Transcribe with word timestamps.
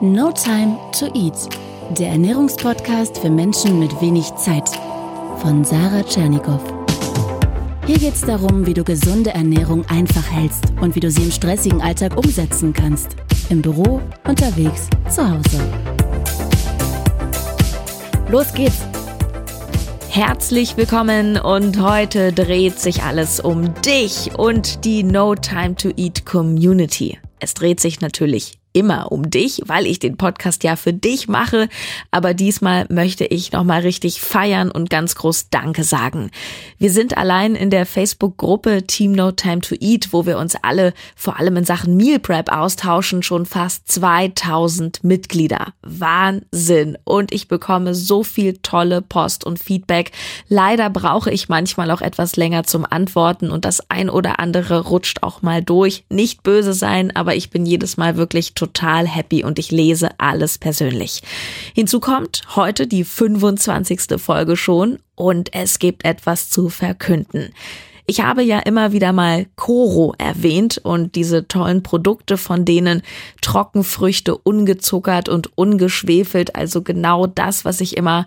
No 0.00 0.30
Time 0.30 0.78
to 0.96 1.06
Eat, 1.06 1.34
der 1.98 2.10
Ernährungspodcast 2.10 3.18
für 3.18 3.30
Menschen 3.30 3.80
mit 3.80 4.00
wenig 4.00 4.32
Zeit 4.36 4.68
von 5.38 5.64
Sarah 5.64 6.04
Tschernikow. 6.04 6.60
Hier 7.84 7.98
geht 7.98 8.14
es 8.14 8.20
darum, 8.20 8.64
wie 8.64 8.74
du 8.74 8.84
gesunde 8.84 9.30
Ernährung 9.30 9.84
einfach 9.88 10.30
hältst 10.30 10.66
und 10.80 10.94
wie 10.94 11.00
du 11.00 11.10
sie 11.10 11.24
im 11.24 11.32
stressigen 11.32 11.82
Alltag 11.82 12.16
umsetzen 12.16 12.72
kannst. 12.72 13.16
Im 13.48 13.60
Büro, 13.60 14.00
unterwegs, 14.24 14.86
zu 15.10 15.28
Hause. 15.28 15.60
Los 18.30 18.54
geht's! 18.54 18.86
Herzlich 20.10 20.76
willkommen 20.76 21.38
und 21.38 21.82
heute 21.82 22.32
dreht 22.32 22.78
sich 22.78 23.02
alles 23.02 23.40
um 23.40 23.74
dich 23.82 24.30
und 24.38 24.84
die 24.84 25.02
No 25.02 25.34
Time 25.34 25.74
to 25.74 25.88
Eat 25.96 26.24
Community. 26.24 27.18
Es 27.40 27.54
dreht 27.54 27.80
sich 27.80 28.00
natürlich 28.00 28.58
immer 28.78 29.10
um 29.10 29.28
dich, 29.28 29.60
weil 29.66 29.86
ich 29.86 29.98
den 29.98 30.16
Podcast 30.16 30.62
ja 30.62 30.76
für 30.76 30.92
dich 30.92 31.26
mache. 31.26 31.68
Aber 32.12 32.32
diesmal 32.32 32.86
möchte 32.88 33.24
ich 33.24 33.50
nochmal 33.50 33.80
richtig 33.80 34.20
feiern 34.20 34.70
und 34.70 34.88
ganz 34.88 35.16
groß 35.16 35.50
Danke 35.50 35.82
sagen. 35.82 36.30
Wir 36.78 36.92
sind 36.92 37.16
allein 37.16 37.56
in 37.56 37.70
der 37.70 37.86
Facebook-Gruppe 37.86 38.84
Team 38.86 39.12
No 39.12 39.32
Time 39.32 39.60
to 39.62 39.74
Eat, 39.80 40.12
wo 40.12 40.26
wir 40.26 40.38
uns 40.38 40.54
alle 40.62 40.94
vor 41.16 41.40
allem 41.40 41.56
in 41.56 41.64
Sachen 41.64 41.96
Meal 41.96 42.20
Prep 42.20 42.52
austauschen, 42.52 43.24
schon 43.24 43.46
fast 43.46 43.90
2000 43.90 45.02
Mitglieder. 45.02 45.72
Wahnsinn. 45.82 46.96
Und 47.02 47.32
ich 47.32 47.48
bekomme 47.48 47.96
so 47.96 48.22
viel 48.22 48.58
tolle 48.62 49.02
Post 49.02 49.44
und 49.44 49.58
Feedback. 49.58 50.12
Leider 50.48 50.88
brauche 50.88 51.32
ich 51.32 51.48
manchmal 51.48 51.90
auch 51.90 52.00
etwas 52.00 52.36
länger 52.36 52.62
zum 52.62 52.86
Antworten 52.88 53.50
und 53.50 53.64
das 53.64 53.90
ein 53.90 54.08
oder 54.08 54.38
andere 54.38 54.86
rutscht 54.86 55.24
auch 55.24 55.42
mal 55.42 55.62
durch. 55.62 56.04
Nicht 56.10 56.44
böse 56.44 56.74
sein, 56.74 57.14
aber 57.16 57.34
ich 57.34 57.50
bin 57.50 57.66
jedes 57.66 57.96
Mal 57.96 58.16
wirklich 58.16 58.54
total 58.54 58.67
happy 59.06 59.44
und 59.44 59.58
ich 59.58 59.70
lese 59.70 60.10
alles 60.18 60.58
persönlich. 60.58 61.22
Hinzu 61.74 62.00
kommt 62.00 62.42
heute 62.56 62.86
die 62.86 63.04
25. 63.04 64.20
Folge 64.20 64.56
schon 64.56 64.98
und 65.14 65.54
es 65.54 65.78
gibt 65.78 66.04
etwas 66.04 66.50
zu 66.50 66.68
verkünden. 66.68 67.52
Ich 68.10 68.22
habe 68.22 68.42
ja 68.42 68.60
immer 68.60 68.92
wieder 68.92 69.12
mal 69.12 69.44
Koro 69.54 70.14
erwähnt 70.16 70.80
und 70.82 71.14
diese 71.14 71.46
tollen 71.46 71.82
Produkte, 71.82 72.38
von 72.38 72.64
denen 72.64 73.02
Trockenfrüchte 73.42 74.34
ungezuckert 74.34 75.28
und 75.28 75.58
ungeschwefelt, 75.58 76.56
also 76.56 76.80
genau 76.80 77.26
das, 77.26 77.66
was 77.66 77.82
ich 77.82 77.98
immer 77.98 78.24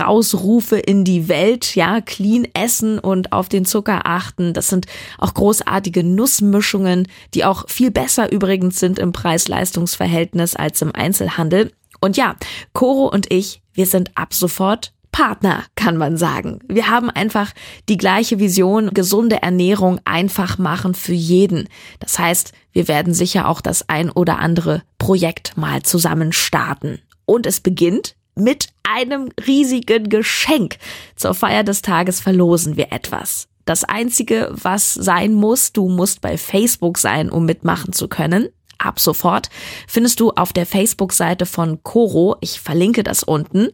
rausrufe 0.00 0.78
in 0.78 1.04
die 1.04 1.28
Welt, 1.28 1.76
ja, 1.76 2.00
clean 2.00 2.48
essen 2.54 2.98
und 2.98 3.30
auf 3.30 3.48
den 3.48 3.64
Zucker 3.64 4.00
achten. 4.04 4.52
Das 4.52 4.66
sind 4.66 4.86
auch 5.18 5.32
großartige 5.32 6.02
Nussmischungen, 6.02 7.06
die 7.34 7.44
auch 7.44 7.68
viel 7.68 7.92
besser 7.92 8.32
übrigens 8.32 8.80
sind 8.80 8.98
im 8.98 9.12
Preis-Leistungs-Verhältnis 9.12 10.56
als 10.56 10.82
im 10.82 10.92
Einzelhandel. 10.92 11.70
Und 12.00 12.16
ja, 12.16 12.34
Koro 12.72 13.06
und 13.06 13.30
ich, 13.30 13.62
wir 13.74 13.86
sind 13.86 14.10
ab 14.16 14.34
sofort 14.34 14.93
Partner, 15.14 15.62
kann 15.76 15.96
man 15.96 16.16
sagen. 16.16 16.58
Wir 16.66 16.88
haben 16.88 17.08
einfach 17.08 17.52
die 17.88 17.98
gleiche 17.98 18.40
Vision, 18.40 18.90
gesunde 18.92 19.44
Ernährung 19.44 20.00
einfach 20.04 20.58
machen 20.58 20.92
für 20.94 21.12
jeden. 21.12 21.68
Das 22.00 22.18
heißt, 22.18 22.52
wir 22.72 22.88
werden 22.88 23.14
sicher 23.14 23.46
auch 23.46 23.60
das 23.60 23.88
ein 23.88 24.10
oder 24.10 24.40
andere 24.40 24.82
Projekt 24.98 25.56
mal 25.56 25.84
zusammen 25.84 26.32
starten. 26.32 26.98
Und 27.26 27.46
es 27.46 27.60
beginnt 27.60 28.16
mit 28.34 28.70
einem 28.82 29.28
riesigen 29.46 30.08
Geschenk. 30.08 30.78
Zur 31.14 31.34
Feier 31.34 31.62
des 31.62 31.82
Tages 31.82 32.20
verlosen 32.20 32.76
wir 32.76 32.90
etwas. 32.90 33.46
Das 33.66 33.84
einzige, 33.84 34.48
was 34.50 34.94
sein 34.94 35.32
muss, 35.32 35.72
du 35.72 35.88
musst 35.88 36.22
bei 36.22 36.36
Facebook 36.36 36.98
sein, 36.98 37.30
um 37.30 37.46
mitmachen 37.46 37.92
zu 37.92 38.08
können. 38.08 38.48
Ab 38.78 38.98
sofort 38.98 39.48
findest 39.86 40.18
du 40.18 40.32
auf 40.32 40.52
der 40.52 40.66
Facebook-Seite 40.66 41.46
von 41.46 41.84
Coro, 41.84 42.34
ich 42.40 42.60
verlinke 42.60 43.04
das 43.04 43.22
unten, 43.22 43.68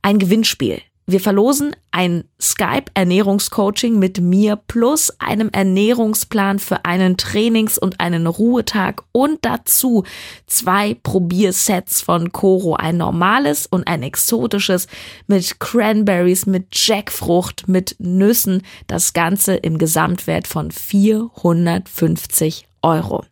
ein 0.00 0.18
Gewinnspiel. 0.18 0.80
Wir 1.08 1.20
verlosen 1.20 1.76
ein 1.92 2.24
Skype-Ernährungscoaching 2.42 3.96
mit 3.96 4.20
mir 4.20 4.56
plus 4.56 5.14
einem 5.20 5.50
Ernährungsplan 5.50 6.58
für 6.58 6.84
einen 6.84 7.16
Trainings- 7.16 7.78
und 7.78 8.00
einen 8.00 8.26
Ruhetag 8.26 9.04
und 9.12 9.38
dazu 9.44 10.02
zwei 10.46 10.94
Probiersets 10.94 12.00
von 12.00 12.32
Coro, 12.32 12.74
ein 12.74 12.96
normales 12.96 13.68
und 13.68 13.86
ein 13.86 14.02
exotisches 14.02 14.88
mit 15.28 15.60
Cranberries, 15.60 16.44
mit 16.46 16.66
Jackfrucht, 16.72 17.68
mit 17.68 17.94
Nüssen, 18.00 18.62
das 18.88 19.12
Ganze 19.12 19.54
im 19.54 19.78
Gesamtwert 19.78 20.48
von 20.48 20.72
450 20.72 22.66
Euro 22.82 23.24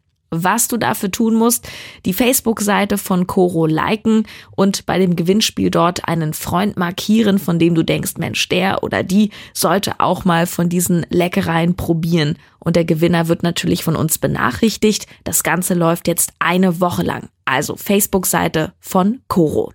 was 0.43 0.69
du 0.69 0.77
dafür 0.77 1.11
tun 1.11 1.35
musst, 1.35 1.69
die 2.07 2.13
Facebook-Seite 2.13 2.99
von 2.99 3.27
Coro 3.27 3.67
liken 3.67 4.27
und 4.57 4.87
bei 4.87 4.99
dem 4.99 5.15
Gewinnspiel 5.15 5.71
dort 5.71 6.09
einen 6.09 6.35
Freund 6.35 6.77
markieren, 6.77 7.39
von 7.39 7.59
dem 7.59 7.75
du 7.75 7.83
denkst, 7.83 8.15
Mensch, 8.19 8.49
der 8.49 8.83
oder 8.83 9.03
die 9.03 9.31
sollte 9.53 10.01
auch 10.01 10.25
mal 10.25 10.47
von 10.47 10.69
diesen 10.69 11.07
Leckereien 11.11 11.77
probieren. 11.77 12.39
Und 12.59 12.77
der 12.77 12.85
Gewinner 12.85 13.29
wird 13.29 13.43
natürlich 13.43 13.85
von 13.85 13.95
uns 13.95 14.19
benachrichtigt. 14.19 15.07
Das 15.23 15.43
Ganze 15.43 15.75
läuft 15.75 16.09
jetzt 16.09 16.33
eine 16.39 16.81
Woche 16.81 17.03
lang. 17.03 17.29
Also 17.45 17.77
Facebook-Seite 17.77 18.73
von 18.81 19.21
Coro. 19.29 19.73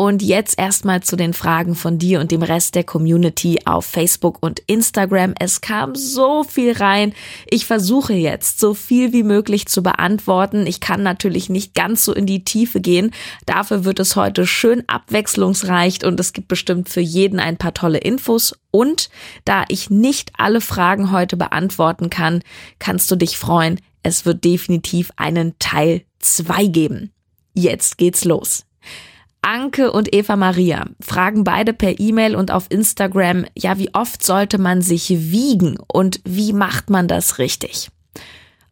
Und 0.00 0.22
jetzt 0.22 0.58
erstmal 0.58 1.02
zu 1.02 1.14
den 1.14 1.34
Fragen 1.34 1.74
von 1.74 1.98
dir 1.98 2.20
und 2.20 2.30
dem 2.30 2.42
Rest 2.42 2.74
der 2.74 2.84
Community 2.84 3.58
auf 3.66 3.84
Facebook 3.84 4.38
und 4.40 4.58
Instagram. 4.60 5.34
Es 5.38 5.60
kam 5.60 5.94
so 5.94 6.42
viel 6.42 6.72
rein. 6.72 7.12
Ich 7.50 7.66
versuche 7.66 8.14
jetzt 8.14 8.60
so 8.60 8.72
viel 8.72 9.12
wie 9.12 9.22
möglich 9.22 9.66
zu 9.66 9.82
beantworten. 9.82 10.66
Ich 10.66 10.80
kann 10.80 11.02
natürlich 11.02 11.50
nicht 11.50 11.74
ganz 11.74 12.02
so 12.02 12.14
in 12.14 12.24
die 12.24 12.44
Tiefe 12.44 12.80
gehen. 12.80 13.10
Dafür 13.44 13.84
wird 13.84 14.00
es 14.00 14.16
heute 14.16 14.46
schön 14.46 14.84
abwechslungsreich 14.86 16.02
und 16.02 16.18
es 16.18 16.32
gibt 16.32 16.48
bestimmt 16.48 16.88
für 16.88 17.02
jeden 17.02 17.38
ein 17.38 17.58
paar 17.58 17.74
tolle 17.74 17.98
Infos. 17.98 18.58
Und 18.70 19.10
da 19.44 19.66
ich 19.68 19.90
nicht 19.90 20.32
alle 20.38 20.62
Fragen 20.62 21.12
heute 21.12 21.36
beantworten 21.36 22.08
kann, 22.08 22.40
kannst 22.78 23.10
du 23.10 23.16
dich 23.16 23.36
freuen. 23.36 23.78
Es 24.02 24.24
wird 24.24 24.44
definitiv 24.44 25.10
einen 25.16 25.58
Teil 25.58 26.04
2 26.20 26.68
geben. 26.68 27.12
Jetzt 27.52 27.98
geht's 27.98 28.24
los. 28.24 28.64
Anke 29.42 29.92
und 29.92 30.14
Eva 30.14 30.36
Maria 30.36 30.84
fragen 31.00 31.44
beide 31.44 31.72
per 31.72 31.98
E-Mail 31.98 32.36
und 32.36 32.50
auf 32.50 32.66
Instagram, 32.68 33.46
ja, 33.56 33.78
wie 33.78 33.94
oft 33.94 34.24
sollte 34.24 34.58
man 34.58 34.82
sich 34.82 35.08
wiegen 35.08 35.78
und 35.92 36.20
wie 36.24 36.52
macht 36.52 36.90
man 36.90 37.08
das 37.08 37.38
richtig? 37.38 37.90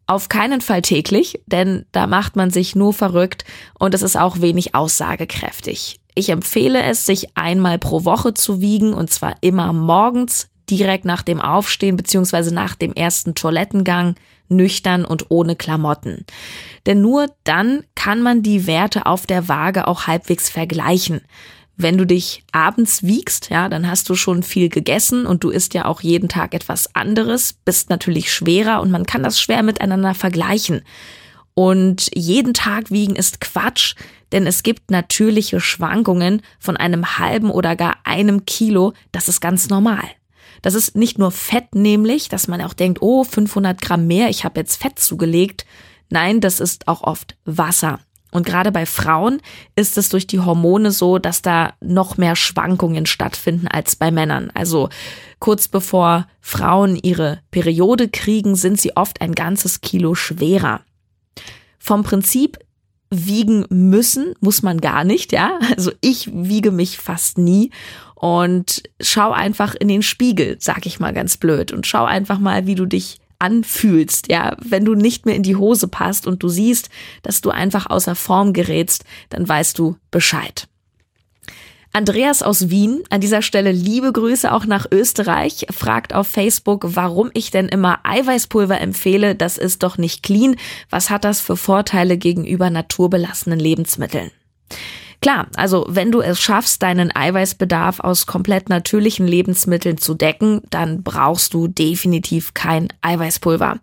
Auf 0.05 0.29
keinen 0.29 0.61
Fall 0.61 0.81
täglich, 0.81 1.41
denn 1.45 1.85
da 1.91 2.07
macht 2.07 2.35
man 2.35 2.49
sich 2.49 2.75
nur 2.75 2.93
verrückt 2.93 3.45
und 3.77 3.93
es 3.93 4.01
ist 4.01 4.17
auch 4.17 4.41
wenig 4.41 4.73
aussagekräftig. 4.73 5.99
Ich 6.15 6.29
empfehle 6.29 6.81
es, 6.83 7.05
sich 7.05 7.37
einmal 7.37 7.77
pro 7.77 8.05
Woche 8.05 8.33
zu 8.33 8.61
wiegen 8.61 8.93
und 8.93 9.11
zwar 9.11 9.35
immer 9.41 9.71
morgens, 9.71 10.49
direkt 10.69 11.05
nach 11.05 11.21
dem 11.21 11.41
Aufstehen 11.41 11.95
bzw. 11.95 12.51
nach 12.51 12.75
dem 12.75 12.93
ersten 12.93 13.35
Toilettengang, 13.35 14.15
nüchtern 14.49 15.05
und 15.05 15.27
ohne 15.29 15.55
Klamotten. 15.55 16.25
Denn 16.85 17.01
nur 17.01 17.27
dann 17.43 17.83
kann 17.95 18.21
man 18.21 18.43
die 18.43 18.67
Werte 18.67 19.05
auf 19.05 19.25
der 19.25 19.47
Waage 19.47 19.87
auch 19.87 20.07
halbwegs 20.07 20.49
vergleichen. 20.49 21.21
Wenn 21.77 21.97
du 21.97 22.05
dich 22.05 22.43
abends 22.51 23.03
wiegst, 23.03 23.49
ja, 23.49 23.69
dann 23.69 23.89
hast 23.89 24.09
du 24.09 24.15
schon 24.15 24.43
viel 24.43 24.67
gegessen 24.67 25.25
und 25.25 25.45
du 25.45 25.49
isst 25.49 25.73
ja 25.73 25.85
auch 25.85 26.01
jeden 26.01 26.27
Tag 26.27 26.53
etwas 26.53 26.93
anderes, 26.93 27.53
bist 27.53 27.89
natürlich 27.89 28.33
schwerer 28.33 28.81
und 28.81 28.91
man 28.91 29.05
kann 29.05 29.23
das 29.23 29.39
schwer 29.39 29.63
miteinander 29.63 30.13
vergleichen. 30.13 30.81
Und 31.53 32.09
jeden 32.13 32.53
Tag 32.53 32.91
wiegen 32.91 33.15
ist 33.15 33.39
Quatsch, 33.39 33.95
denn 34.31 34.45
es 34.45 34.63
gibt 34.63 34.91
natürliche 34.91 35.59
Schwankungen 35.59 36.41
von 36.59 36.77
einem 36.77 37.17
halben 37.17 37.49
oder 37.49 37.75
gar 37.75 37.97
einem 38.03 38.45
Kilo, 38.45 38.93
das 39.11 39.29
ist 39.29 39.39
ganz 39.39 39.69
normal. 39.69 40.03
Das 40.61 40.73
ist 40.73 40.95
nicht 40.95 41.17
nur 41.17 41.31
Fett 41.31 41.75
nämlich, 41.75 42.29
dass 42.29 42.47
man 42.47 42.61
auch 42.61 42.73
denkt, 42.73 43.01
oh, 43.01 43.23
500 43.23 43.81
Gramm 43.81 44.07
mehr, 44.07 44.29
ich 44.29 44.43
habe 44.43 44.59
jetzt 44.59 44.81
Fett 44.81 44.99
zugelegt. 44.99 45.65
Nein, 46.09 46.41
das 46.41 46.59
ist 46.59 46.87
auch 46.87 47.01
oft 47.01 47.35
Wasser. 47.45 47.99
Und 48.31 48.45
gerade 48.45 48.71
bei 48.71 48.85
Frauen 48.85 49.41
ist 49.75 49.97
es 49.97 50.09
durch 50.09 50.27
die 50.27 50.39
Hormone 50.39 50.91
so, 50.91 51.17
dass 51.17 51.41
da 51.41 51.73
noch 51.81 52.17
mehr 52.17 52.35
Schwankungen 52.35 53.05
stattfinden 53.05 53.67
als 53.67 53.95
bei 53.95 54.11
Männern. 54.11 54.51
Also 54.53 54.89
kurz 55.39 55.67
bevor 55.67 56.27
Frauen 56.39 56.95
ihre 56.95 57.39
Periode 57.49 58.07
kriegen, 58.07 58.55
sind 58.55 58.79
sie 58.79 58.95
oft 58.95 59.21
ein 59.21 59.33
ganzes 59.33 59.81
Kilo 59.81 60.13
schwerer. 60.13 60.81
Vom 61.79 62.03
Prinzip 62.03 62.59
wiegen 63.11 63.65
müssen 63.69 64.33
muss 64.39 64.61
man 64.61 64.81
gar 64.81 65.03
nicht, 65.03 65.31
ja. 65.31 65.59
Also 65.75 65.91
ich 66.01 66.29
wiege 66.33 66.71
mich 66.71 66.97
fast 66.97 67.37
nie 67.37 67.71
und 68.15 68.83
schau 68.99 69.31
einfach 69.31 69.75
in 69.75 69.87
den 69.87 70.03
Spiegel, 70.03 70.57
sag 70.59 70.85
ich 70.85 70.99
mal 70.99 71.13
ganz 71.13 71.37
blöd, 71.37 71.71
und 71.71 71.87
schau 71.87 72.05
einfach 72.05 72.39
mal, 72.39 72.67
wie 72.67 72.75
du 72.75 72.85
dich 72.85 73.19
anfühlst, 73.39 74.29
ja, 74.29 74.57
wenn 74.59 74.83
du 74.83 74.95
nicht 74.95 75.25
mehr 75.25 75.35
in 75.35 75.43
die 75.43 75.55
Hose 75.55 75.87
passt 75.87 76.27
und 76.27 76.43
du 76.43 76.49
siehst, 76.49 76.89
dass 77.23 77.39
du 77.39 77.49
einfach 77.49 77.89
außer 77.89 78.15
Form 78.15 78.51
gerätst, 78.51 79.05
dann 79.29 79.47
weißt 79.47 79.79
du 79.79 79.95
Bescheid. 80.11 80.67
Andreas 81.91 82.43
aus 82.43 82.69
Wien, 82.69 83.03
an 83.09 83.19
dieser 83.19 83.41
Stelle 83.41 83.71
liebe 83.71 84.13
Grüße 84.13 84.51
auch 84.51 84.65
nach 84.65 84.85
Österreich, 84.91 85.65
fragt 85.71 86.13
auf 86.13 86.27
Facebook, 86.27 86.85
warum 86.95 87.31
ich 87.33 87.49
denn 87.49 87.67
immer 87.67 87.99
Eiweißpulver 88.03 88.79
empfehle. 88.79 89.33
Das 89.35 89.57
ist 89.57 89.81
doch 89.81 89.97
nicht 89.97 90.21
clean. 90.21 90.55
Was 90.91 91.09
hat 91.09 91.23
das 91.23 91.41
für 91.41 91.57
Vorteile 91.57 92.17
gegenüber 92.17 92.69
naturbelassenen 92.69 93.59
Lebensmitteln? 93.59 94.29
Klar, 95.21 95.47
also 95.55 95.85
wenn 95.89 96.11
du 96.11 96.21
es 96.21 96.39
schaffst, 96.39 96.81
deinen 96.81 97.13
Eiweißbedarf 97.13 97.99
aus 97.99 98.25
komplett 98.25 98.69
natürlichen 98.69 99.27
Lebensmitteln 99.27 99.97
zu 99.97 100.13
decken, 100.13 100.61
dann 100.69 101.03
brauchst 101.03 101.53
du 101.53 101.67
definitiv 101.67 102.53
kein 102.53 102.87
Eiweißpulver. 103.01 103.79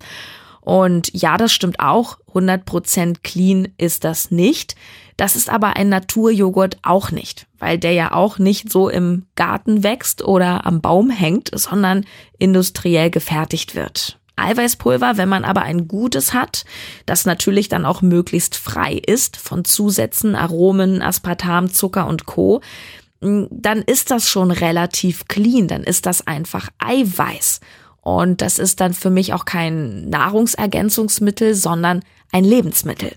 Und 0.66 1.10
ja, 1.12 1.36
das 1.36 1.52
stimmt 1.52 1.78
auch. 1.78 2.18
100% 2.34 3.18
clean 3.22 3.68
ist 3.78 4.02
das 4.02 4.32
nicht. 4.32 4.74
Das 5.16 5.36
ist 5.36 5.48
aber 5.48 5.76
ein 5.76 5.88
Naturjoghurt 5.88 6.78
auch 6.82 7.12
nicht, 7.12 7.46
weil 7.60 7.78
der 7.78 7.92
ja 7.92 8.10
auch 8.12 8.40
nicht 8.40 8.72
so 8.72 8.88
im 8.88 9.26
Garten 9.36 9.84
wächst 9.84 10.24
oder 10.24 10.66
am 10.66 10.80
Baum 10.80 11.08
hängt, 11.08 11.50
sondern 11.54 12.04
industriell 12.40 13.10
gefertigt 13.10 13.76
wird. 13.76 14.18
Eiweißpulver, 14.34 15.16
wenn 15.16 15.28
man 15.28 15.44
aber 15.44 15.62
ein 15.62 15.86
gutes 15.86 16.34
hat, 16.34 16.64
das 17.06 17.26
natürlich 17.26 17.68
dann 17.68 17.86
auch 17.86 18.02
möglichst 18.02 18.56
frei 18.56 18.94
ist 18.94 19.36
von 19.36 19.64
Zusätzen, 19.64 20.34
Aromen, 20.34 21.00
Aspartam, 21.00 21.72
Zucker 21.72 22.08
und 22.08 22.26
Co., 22.26 22.60
dann 23.20 23.82
ist 23.82 24.10
das 24.10 24.28
schon 24.28 24.50
relativ 24.50 25.28
clean, 25.28 25.68
dann 25.68 25.84
ist 25.84 26.06
das 26.06 26.26
einfach 26.26 26.68
Eiweiß. 26.78 27.60
Und 28.06 28.40
das 28.40 28.60
ist 28.60 28.78
dann 28.80 28.94
für 28.94 29.10
mich 29.10 29.32
auch 29.32 29.46
kein 29.46 30.08
Nahrungsergänzungsmittel, 30.08 31.56
sondern 31.56 32.04
ein 32.30 32.44
Lebensmittel. 32.44 33.16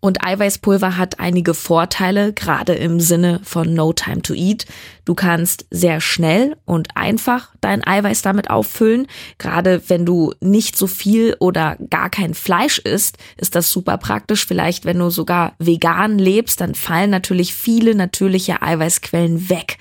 Und 0.00 0.24
Eiweißpulver 0.24 0.96
hat 0.96 1.20
einige 1.20 1.52
Vorteile, 1.52 2.32
gerade 2.32 2.72
im 2.72 3.00
Sinne 3.00 3.40
von 3.42 3.74
No 3.74 3.92
Time 3.92 4.22
to 4.22 4.32
Eat. 4.32 4.64
Du 5.04 5.14
kannst 5.14 5.66
sehr 5.70 6.00
schnell 6.00 6.56
und 6.64 6.96
einfach 6.96 7.50
dein 7.60 7.86
Eiweiß 7.86 8.22
damit 8.22 8.48
auffüllen. 8.48 9.08
Gerade 9.36 9.82
wenn 9.88 10.06
du 10.06 10.32
nicht 10.40 10.74
so 10.74 10.86
viel 10.86 11.36
oder 11.38 11.76
gar 11.90 12.08
kein 12.08 12.32
Fleisch 12.32 12.78
isst, 12.78 13.18
ist 13.36 13.54
das 13.54 13.70
super 13.70 13.98
praktisch. 13.98 14.46
Vielleicht, 14.46 14.86
wenn 14.86 15.00
du 15.00 15.10
sogar 15.10 15.52
vegan 15.58 16.18
lebst, 16.18 16.62
dann 16.62 16.74
fallen 16.74 17.10
natürlich 17.10 17.54
viele 17.54 17.94
natürliche 17.94 18.62
Eiweißquellen 18.62 19.50
weg. 19.50 19.76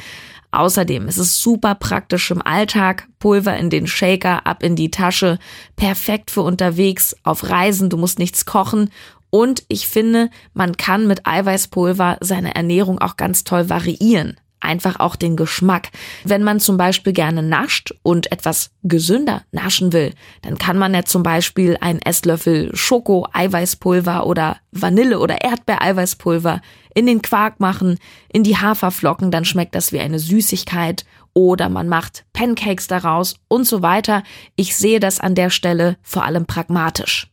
Außerdem 0.52 1.08
ist 1.08 1.18
es 1.18 1.42
super 1.42 1.76
praktisch 1.76 2.32
im 2.32 2.42
Alltag. 2.42 3.08
Pulver 3.20 3.56
in 3.58 3.70
den 3.70 3.88
Shaker, 3.88 4.48
ab 4.48 4.64
in 4.64 4.76
die 4.76 4.92
Tasche. 4.92 5.38
Perfekt 5.76 6.32
für 6.32 6.42
unterwegs, 6.42 7.16
auf 7.24 7.50
Reisen. 7.50 7.90
Du 7.90 7.98
musst 7.98 8.20
nichts 8.20 8.46
kochen. 8.46 8.90
Und 9.30 9.64
ich 9.68 9.88
finde, 9.88 10.30
man 10.54 10.76
kann 10.76 11.08
mit 11.08 11.28
Eiweißpulver 11.28 12.18
seine 12.22 12.56
Ernährung 12.56 13.00
auch 13.00 13.16
ganz 13.16 13.44
toll 13.44 13.70
variieren 13.70 14.38
einfach 14.60 15.00
auch 15.00 15.16
den 15.16 15.36
Geschmack. 15.36 15.90
Wenn 16.24 16.44
man 16.44 16.60
zum 16.60 16.78
Beispiel 16.78 17.14
gerne 17.14 17.44
nascht 17.44 17.94
und 18.04 18.32
etwas 18.32 18.72
gesünder 18.84 19.44
naschen 19.52 19.94
will, 19.94 20.14
dann 20.42 20.58
kann 20.58 20.78
man 20.78 20.94
ja 20.94 21.04
zum 21.04 21.24
Beispiel 21.24 21.78
einen 21.82 22.02
Esslöffel 22.02 22.76
Schoko-Eiweißpulver 22.76 24.26
oder 24.26 24.58
Vanille- 24.72 25.20
oder 25.20 25.42
Erdbeereiweißpulver 25.42 26.62
in 26.94 27.06
den 27.06 27.22
Quark 27.22 27.60
machen, 27.60 27.98
in 28.32 28.44
die 28.44 28.58
Haferflocken, 28.58 29.32
dann 29.32 29.46
schmeckt 29.46 29.76
das 29.76 29.92
wie 29.92 30.00
eine 30.00 30.20
Süßigkeit. 30.20 31.06
Oder 31.34 31.70
man 31.70 31.88
macht 31.88 32.26
Pancakes 32.34 32.88
daraus 32.88 33.36
und 33.48 33.66
so 33.66 33.82
weiter. 33.82 34.24
Ich 34.56 34.76
sehe 34.76 35.00
das 35.00 35.20
an 35.20 35.36
der 35.36 35.52
Stelle 35.52 35.98
vor 36.02 36.26
allem 36.26 36.46
pragmatisch. 36.46 37.30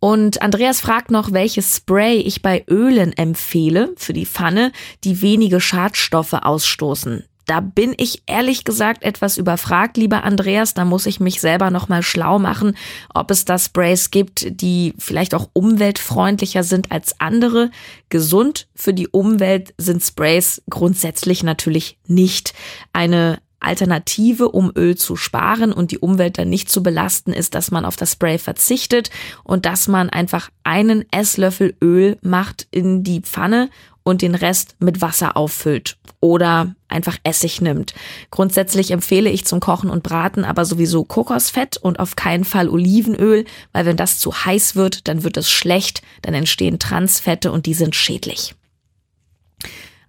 Und 0.00 0.40
Andreas 0.40 0.80
fragt 0.80 1.10
noch, 1.10 1.32
welches 1.32 1.76
Spray 1.76 2.16
ich 2.16 2.40
bei 2.40 2.64
Ölen 2.68 3.12
empfehle 3.12 3.92
für 3.96 4.14
die 4.14 4.26
Pfanne, 4.26 4.72
die 5.04 5.20
wenige 5.20 5.60
Schadstoffe 5.60 6.32
ausstoßen. 6.32 7.24
Da 7.50 7.58
bin 7.58 7.94
ich 7.96 8.22
ehrlich 8.26 8.64
gesagt 8.64 9.02
etwas 9.02 9.36
überfragt, 9.36 9.96
lieber 9.96 10.22
Andreas. 10.22 10.72
Da 10.72 10.84
muss 10.84 11.04
ich 11.06 11.18
mich 11.18 11.40
selber 11.40 11.70
nochmal 11.70 12.02
schlau 12.02 12.38
machen, 12.38 12.76
ob 13.12 13.32
es 13.32 13.44
da 13.44 13.58
Sprays 13.58 14.12
gibt, 14.12 14.46
die 14.60 14.94
vielleicht 14.98 15.34
auch 15.34 15.50
umweltfreundlicher 15.52 16.62
sind 16.62 16.92
als 16.92 17.20
andere. 17.20 17.72
Gesund 18.08 18.68
für 18.76 18.94
die 18.94 19.08
Umwelt 19.08 19.74
sind 19.78 20.00
Sprays 20.00 20.62
grundsätzlich 20.70 21.42
natürlich 21.42 21.98
nicht. 22.06 22.54
Eine 22.92 23.40
Alternative, 23.60 24.50
um 24.50 24.72
Öl 24.76 24.96
zu 24.96 25.16
sparen 25.16 25.72
und 25.72 25.90
die 25.90 25.98
Umwelt 25.98 26.38
dann 26.38 26.48
nicht 26.48 26.70
zu 26.70 26.82
belasten, 26.82 27.32
ist, 27.32 27.54
dass 27.54 27.70
man 27.70 27.84
auf 27.84 27.96
das 27.96 28.12
Spray 28.12 28.38
verzichtet 28.38 29.10
und 29.44 29.66
dass 29.66 29.88
man 29.88 30.10
einfach 30.10 30.50
einen 30.64 31.04
Esslöffel 31.12 31.76
Öl 31.82 32.18
macht 32.22 32.66
in 32.70 33.04
die 33.04 33.20
Pfanne 33.20 33.70
und 34.02 34.22
den 34.22 34.34
Rest 34.34 34.76
mit 34.78 35.00
Wasser 35.00 35.36
auffüllt 35.36 35.98
oder 36.20 36.74
einfach 36.88 37.16
Essig 37.22 37.60
nimmt. 37.60 37.94
Grundsätzlich 38.30 38.90
empfehle 38.90 39.30
ich 39.30 39.44
zum 39.44 39.60
Kochen 39.60 39.90
und 39.90 40.02
Braten 40.02 40.44
aber 40.44 40.64
sowieso 40.64 41.04
Kokosfett 41.04 41.76
und 41.76 42.00
auf 42.00 42.16
keinen 42.16 42.44
Fall 42.44 42.68
Olivenöl, 42.68 43.44
weil 43.72 43.86
wenn 43.86 43.96
das 43.96 44.18
zu 44.18 44.32
heiß 44.44 44.76
wird, 44.76 45.08
dann 45.08 45.22
wird 45.22 45.36
es 45.36 45.50
schlecht, 45.50 46.02
dann 46.22 46.34
entstehen 46.34 46.78
Transfette 46.78 47.52
und 47.52 47.66
die 47.66 47.74
sind 47.74 47.94
schädlich. 47.94 48.54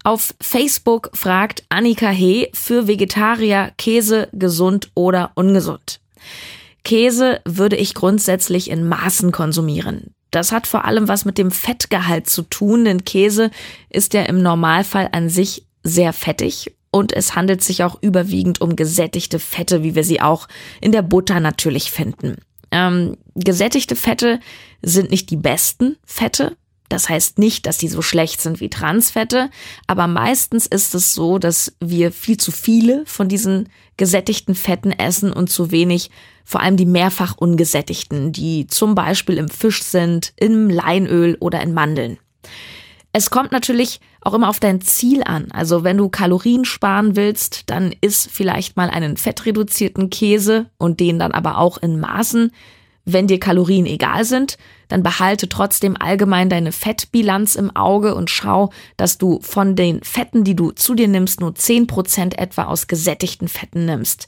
Auf 0.04 0.34
Facebook 0.42 1.12
fragt 1.14 1.64
Annika 1.70 2.10
He 2.10 2.50
für 2.54 2.88
Vegetarier 2.88 3.72
Käse 3.78 4.30
gesund 4.34 4.90
oder 4.96 5.32
ungesund. 5.36 6.00
Käse 6.84 7.42
würde 7.46 7.76
ich 7.76 7.94
grundsätzlich 7.94 8.70
in 8.70 8.88
Maßen 8.88 9.32
konsumieren. 9.32 10.16
Das 10.32 10.52
hat 10.52 10.66
vor 10.66 10.86
allem 10.86 11.08
was 11.08 11.26
mit 11.26 11.38
dem 11.38 11.52
Fettgehalt 11.52 12.28
zu 12.28 12.44
tun, 12.44 12.86
denn 12.86 13.06
Käse 13.06 13.52
ist 13.90 14.14
ja 14.14 14.24
im 14.24 14.42
Normalfall 14.42 15.10
an 15.12 15.30
sich 15.30 15.66
sehr 15.84 16.14
fettig 16.14 16.74
und 16.92 17.14
es 17.14 17.36
handelt 17.36 17.64
sich 17.64 17.84
auch 17.84 18.02
überwiegend 18.02 18.62
um 18.62 18.76
gesättigte 18.76 19.40
Fette, 19.40 19.84
wie 19.84 19.96
wir 19.96 20.04
sie 20.04 20.22
auch 20.22 20.48
in 20.80 20.92
der 20.92 21.02
Butter 21.02 21.40
natürlich 21.40 21.92
finden. 21.92 22.38
Ähm, 22.72 23.18
gesättigte 23.36 23.96
Fette 23.96 24.40
sind 24.82 25.12
nicht 25.12 25.30
die 25.30 25.38
besten 25.38 25.98
Fette, 26.06 26.56
das 26.92 27.10
heißt 27.10 27.40
nicht, 27.40 27.66
dass 27.66 27.78
die 27.78 27.88
so 27.88 28.02
schlecht 28.02 28.42
sind 28.42 28.60
wie 28.60 28.70
Transfette, 28.70 29.50
aber 29.88 30.08
meistens 30.08 30.68
ist 30.68 30.94
es 30.96 31.14
so, 31.14 31.38
dass 31.38 31.76
wir 31.80 32.12
viel 32.12 32.38
zu 32.38 32.52
viele 32.52 33.06
von 33.06 33.30
diesen 33.30 33.70
gesättigten 33.98 34.56
Fetten 34.56 34.92
essen 34.92 35.32
und 35.32 35.50
zu 35.50 35.72
wenig 35.72 36.10
vor 36.44 36.62
allem 36.62 36.76
die 36.76 36.86
mehrfach 36.86 37.38
ungesättigten, 37.38 38.32
die 38.32 38.68
zum 38.68 38.96
Beispiel 38.96 39.38
im 39.38 39.48
Fisch 39.48 39.84
sind, 39.84 40.34
im 40.36 40.70
Leinöl 40.70 41.38
oder 41.40 41.62
in 41.62 41.74
Mandeln. 41.74 42.18
Es 43.14 43.30
kommt 43.30 43.52
natürlich 43.52 44.00
auch 44.22 44.34
immer 44.34 44.50
auf 44.50 44.60
dein 44.60 44.82
Ziel 44.82 45.24
an. 45.24 45.52
Also 45.52 45.84
wenn 45.84 45.98
du 45.98 46.10
Kalorien 46.10 46.66
sparen 46.66 47.16
willst, 47.16 47.70
dann 47.70 47.94
isst 48.02 48.30
vielleicht 48.32 48.78
mal 48.78 48.90
einen 48.90 49.18
fettreduzierten 49.18 50.10
Käse 50.10 50.68
und 50.78 51.00
den 51.00 51.20
dann 51.20 51.32
aber 51.32 51.58
auch 51.58 51.78
in 51.78 52.00
Maßen. 52.00 52.52
Wenn 53.06 53.28
dir 53.28 53.40
Kalorien 53.40 53.86
egal 53.86 54.26
sind, 54.26 54.58
dann 54.88 55.04
behalte 55.04 55.50
trotzdem 55.50 55.98
allgemein 56.00 56.50
deine 56.50 56.72
Fettbilanz 56.72 57.56
im 57.56 57.76
Auge 57.76 58.14
und 58.14 58.30
schau, 58.30 58.72
dass 58.98 59.18
du 59.18 59.40
von 59.42 59.76
den 59.76 60.04
Fetten, 60.04 60.44
die 60.44 60.56
du 60.56 60.72
zu 60.72 60.94
dir 60.94 61.08
nimmst, 61.08 61.40
nur 61.40 61.56
zehn 61.56 61.88
Prozent 61.88 62.38
etwa 62.38 62.66
aus 62.66 62.88
gesättigten 62.88 63.48
Fetten 63.48 63.86
nimmst. 63.86 64.28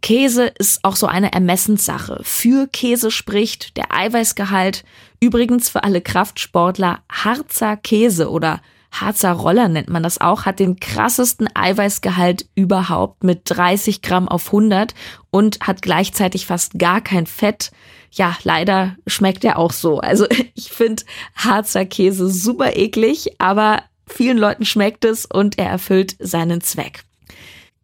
Käse 0.00 0.46
ist 0.58 0.84
auch 0.84 0.96
so 0.96 1.06
eine 1.06 1.32
Ermessenssache. 1.32 2.20
Für 2.22 2.68
Käse 2.68 3.10
spricht 3.10 3.76
der 3.76 3.92
Eiweißgehalt. 3.92 4.84
Übrigens 5.20 5.68
für 5.68 5.82
alle 5.82 6.00
Kraftsportler 6.00 7.00
Harzer 7.10 7.76
Käse 7.76 8.30
oder 8.30 8.60
Harzer 8.90 9.32
Roller 9.32 9.68
nennt 9.68 9.88
man 9.88 10.02
das 10.02 10.20
auch, 10.20 10.44
hat 10.44 10.58
den 10.58 10.80
krassesten 10.80 11.48
Eiweißgehalt 11.54 12.46
überhaupt 12.54 13.22
mit 13.22 13.42
30 13.44 14.02
Gramm 14.02 14.28
auf 14.28 14.46
100 14.46 14.94
und 15.30 15.60
hat 15.60 15.82
gleichzeitig 15.82 16.46
fast 16.46 16.78
gar 16.78 17.00
kein 17.00 17.26
Fett. 17.26 17.70
Ja, 18.10 18.36
leider 18.44 18.96
schmeckt 19.06 19.44
er 19.44 19.58
auch 19.58 19.72
so. 19.72 19.98
Also 20.00 20.26
ich 20.54 20.70
finde 20.70 21.04
Harzer 21.34 21.84
Käse 21.84 22.28
super 22.28 22.76
eklig, 22.76 23.34
aber 23.38 23.82
vielen 24.06 24.38
Leuten 24.38 24.64
schmeckt 24.64 25.04
es 25.04 25.26
und 25.26 25.58
er 25.58 25.68
erfüllt 25.68 26.16
seinen 26.18 26.60
Zweck. 26.60 27.04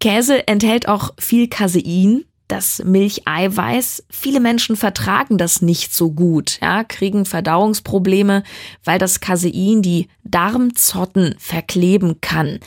Käse 0.00 0.46
enthält 0.48 0.88
auch 0.88 1.10
viel 1.18 1.48
Casein, 1.48 2.24
das 2.48 2.82
Milcheiweiß. 2.84 4.04
Viele 4.10 4.40
Menschen 4.40 4.76
vertragen 4.76 5.38
das 5.38 5.62
nicht 5.62 5.94
so 5.94 6.10
gut, 6.10 6.58
ja, 6.60 6.84
kriegen 6.84 7.24
Verdauungsprobleme, 7.24 8.42
weil 8.84 8.98
das 8.98 9.20
Casein 9.20 9.82
die 9.82 10.08
Darmzotten 10.24 11.34
verkleben 11.38 12.20
kann. 12.20 12.60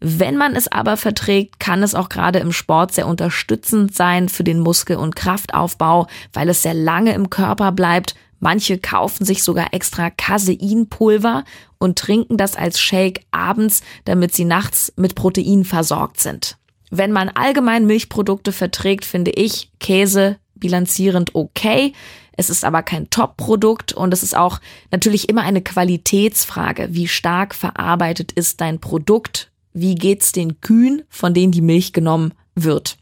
Wenn 0.00 0.36
man 0.36 0.54
es 0.54 0.68
aber 0.68 0.96
verträgt, 0.96 1.58
kann 1.58 1.82
es 1.82 1.94
auch 1.94 2.08
gerade 2.08 2.38
im 2.38 2.52
Sport 2.52 2.92
sehr 2.94 3.08
unterstützend 3.08 3.94
sein 3.94 4.28
für 4.28 4.44
den 4.44 4.60
Muskel- 4.60 4.96
und 4.96 5.16
Kraftaufbau, 5.16 6.06
weil 6.32 6.48
es 6.48 6.62
sehr 6.62 6.74
lange 6.74 7.14
im 7.14 7.30
Körper 7.30 7.72
bleibt. 7.72 8.14
Manche 8.38 8.78
kaufen 8.78 9.24
sich 9.24 9.42
sogar 9.42 9.74
extra 9.74 10.10
Caseinpulver 10.10 11.44
und 11.78 11.98
trinken 11.98 12.36
das 12.36 12.54
als 12.54 12.80
Shake 12.80 13.24
abends, 13.32 13.82
damit 14.04 14.32
sie 14.34 14.44
nachts 14.44 14.92
mit 14.96 15.16
Protein 15.16 15.64
versorgt 15.64 16.20
sind. 16.20 16.57
Wenn 16.90 17.12
man 17.12 17.28
allgemein 17.28 17.86
Milchprodukte 17.86 18.52
verträgt, 18.52 19.04
finde 19.04 19.30
ich 19.30 19.70
Käse 19.78 20.38
bilanzierend 20.54 21.34
okay. 21.34 21.92
Es 22.32 22.50
ist 22.50 22.64
aber 22.64 22.82
kein 22.82 23.10
Top-Produkt 23.10 23.92
und 23.92 24.12
es 24.12 24.22
ist 24.22 24.36
auch 24.36 24.60
natürlich 24.90 25.28
immer 25.28 25.42
eine 25.42 25.62
Qualitätsfrage. 25.62 26.88
Wie 26.92 27.08
stark 27.08 27.54
verarbeitet 27.54 28.32
ist 28.32 28.60
dein 28.60 28.80
Produkt? 28.80 29.50
wie 29.80 29.94
geht's 29.94 30.32
den 30.32 30.60
Kühen, 30.60 31.02
von 31.08 31.34
denen 31.34 31.52
die 31.52 31.62
Milch 31.62 31.92
genommen 31.92 32.34
wird. 32.54 32.98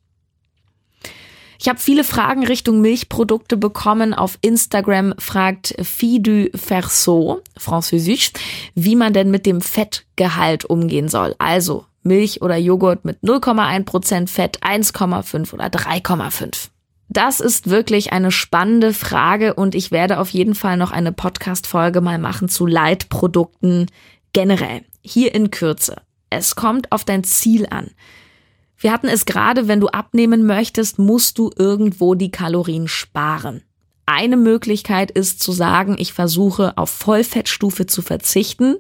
Ich 1.59 1.69
habe 1.69 1.79
viele 1.79 2.05
Fragen 2.05 2.45
Richtung 2.45 2.81
Milchprodukte 2.81 3.57
bekommen. 3.57 4.15
Auf 4.15 4.39
Instagram 4.41 5.15
fragt 5.19 5.75
Fidu 5.83 6.49
Ferso, 6.55 7.41
französisch, 7.57 8.33
wie 8.75 8.97
man 8.97 9.13
denn 9.13 9.31
mit 9.31 9.47
dem 9.47 9.61
Fettgehalt 9.61 10.65
umgehen 10.65 11.09
soll. 11.09 11.35
Also 11.39 11.85
Milch 12.03 12.43
oder 12.43 12.57
Joghurt 12.57 13.05
mit 13.05 13.23
0,1% 13.23 14.29
Fett, 14.29 14.63
1,5 14.63 15.53
oder 15.53 15.67
3,5. 15.67 16.69
Das 17.09 17.41
ist 17.41 17.71
wirklich 17.71 18.13
eine 18.13 18.31
spannende 18.33 18.93
Frage 18.93 19.55
und 19.55 19.75
ich 19.75 19.91
werde 19.91 20.19
auf 20.19 20.31
jeden 20.31 20.55
Fall 20.55 20.77
noch 20.77 20.91
eine 20.91 21.13
Podcast-Folge 21.13 22.01
mal 22.01 22.19
machen 22.19 22.49
zu 22.49 22.67
Leitprodukten 22.67 23.87
generell. 24.33 24.85
Hier 25.03 25.35
in 25.35 25.51
Kürze. 25.51 26.03
Es 26.31 26.57
kommt 26.57 26.91
auf 26.91 27.05
dein 27.05 27.23
Ziel 27.23 27.67
an. 27.71 27.91
Wir 28.79 28.93
hatten 28.93 29.09
es 29.09 29.25
gerade, 29.25 29.69
wenn 29.69 29.81
du 29.81 29.89
abnehmen 29.89 30.45
möchtest, 30.47 30.99
musst 30.99 31.39
du 31.39 31.51
irgendwo 31.57 32.15
die 32.15 32.31
Kalorien 32.31 32.89
sparen. 32.89 33.63
Eine 34.05 34.37
Möglichkeit 34.37 35.11
ist 35.11 35.43
zu 35.43 35.53
sagen, 35.53 35.97
ich 35.99 36.13
versuche 36.13 36.77
auf 36.77 36.91
Vollfettstufe 36.91 37.87
zu 37.87 38.03
verzichten. 38.03 38.77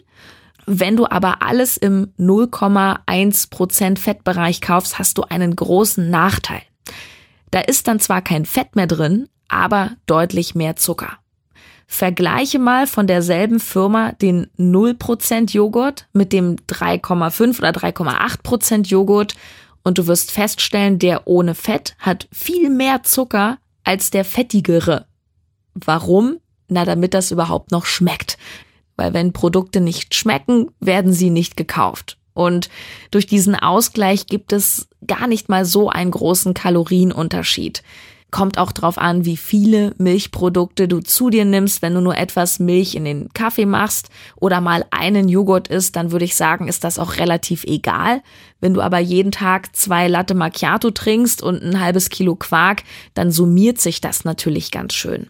Wenn 0.66 0.96
du 0.96 1.06
aber 1.06 1.42
alles 1.42 1.76
im 1.76 2.12
0,1% 2.18 3.98
Fettbereich 3.98 4.60
kaufst, 4.60 4.98
hast 4.98 5.18
du 5.18 5.22
einen 5.22 5.56
großen 5.56 6.10
Nachteil. 6.10 6.62
Da 7.50 7.60
ist 7.60 7.88
dann 7.88 8.00
zwar 8.00 8.22
kein 8.22 8.44
Fett 8.44 8.76
mehr 8.76 8.86
drin, 8.86 9.28
aber 9.48 9.92
deutlich 10.06 10.54
mehr 10.54 10.76
Zucker. 10.76 11.18
Vergleiche 11.88 12.58
mal 12.58 12.86
von 12.86 13.06
derselben 13.06 13.60
Firma 13.60 14.12
den 14.12 14.48
0% 14.58 15.52
Joghurt 15.52 16.08
mit 16.12 16.32
dem 16.32 16.56
3,5 16.68 17.58
oder 17.58 17.70
3,8% 17.70 18.86
Joghurt 18.86 19.34
und 19.86 19.98
du 19.98 20.08
wirst 20.08 20.32
feststellen, 20.32 20.98
der 20.98 21.28
ohne 21.28 21.54
Fett 21.54 21.94
hat 22.00 22.26
viel 22.32 22.70
mehr 22.70 23.04
Zucker 23.04 23.58
als 23.84 24.10
der 24.10 24.24
fettigere. 24.24 25.06
Warum? 25.74 26.38
Na, 26.66 26.84
damit 26.84 27.14
das 27.14 27.30
überhaupt 27.30 27.70
noch 27.70 27.86
schmeckt. 27.86 28.36
Weil 28.96 29.14
wenn 29.14 29.32
Produkte 29.32 29.80
nicht 29.80 30.16
schmecken, 30.16 30.72
werden 30.80 31.12
sie 31.12 31.30
nicht 31.30 31.56
gekauft. 31.56 32.18
Und 32.34 32.68
durch 33.12 33.28
diesen 33.28 33.54
Ausgleich 33.54 34.26
gibt 34.26 34.52
es 34.52 34.88
gar 35.06 35.28
nicht 35.28 35.48
mal 35.48 35.64
so 35.64 35.88
einen 35.88 36.10
großen 36.10 36.52
Kalorienunterschied. 36.52 37.84
Kommt 38.32 38.58
auch 38.58 38.72
drauf 38.72 38.98
an, 38.98 39.24
wie 39.24 39.36
viele 39.36 39.94
Milchprodukte 39.98 40.88
du 40.88 41.00
zu 41.00 41.30
dir 41.30 41.44
nimmst. 41.44 41.80
Wenn 41.80 41.94
du 41.94 42.00
nur 42.00 42.16
etwas 42.16 42.58
Milch 42.58 42.94
in 42.94 43.04
den 43.04 43.32
Kaffee 43.32 43.66
machst 43.66 44.10
oder 44.34 44.60
mal 44.60 44.84
einen 44.90 45.28
Joghurt 45.28 45.68
isst, 45.68 45.94
dann 45.96 46.10
würde 46.10 46.24
ich 46.24 46.34
sagen, 46.34 46.66
ist 46.66 46.82
das 46.82 46.98
auch 46.98 47.18
relativ 47.18 47.64
egal. 47.64 48.22
Wenn 48.60 48.74
du 48.74 48.80
aber 48.80 48.98
jeden 48.98 49.30
Tag 49.30 49.76
zwei 49.76 50.08
Latte 50.08 50.34
Macchiato 50.34 50.90
trinkst 50.90 51.42
und 51.42 51.62
ein 51.62 51.80
halbes 51.80 52.10
Kilo 52.10 52.34
Quark, 52.34 52.82
dann 53.14 53.30
summiert 53.30 53.80
sich 53.80 54.00
das 54.00 54.24
natürlich 54.24 54.70
ganz 54.70 54.94
schön. 54.94 55.28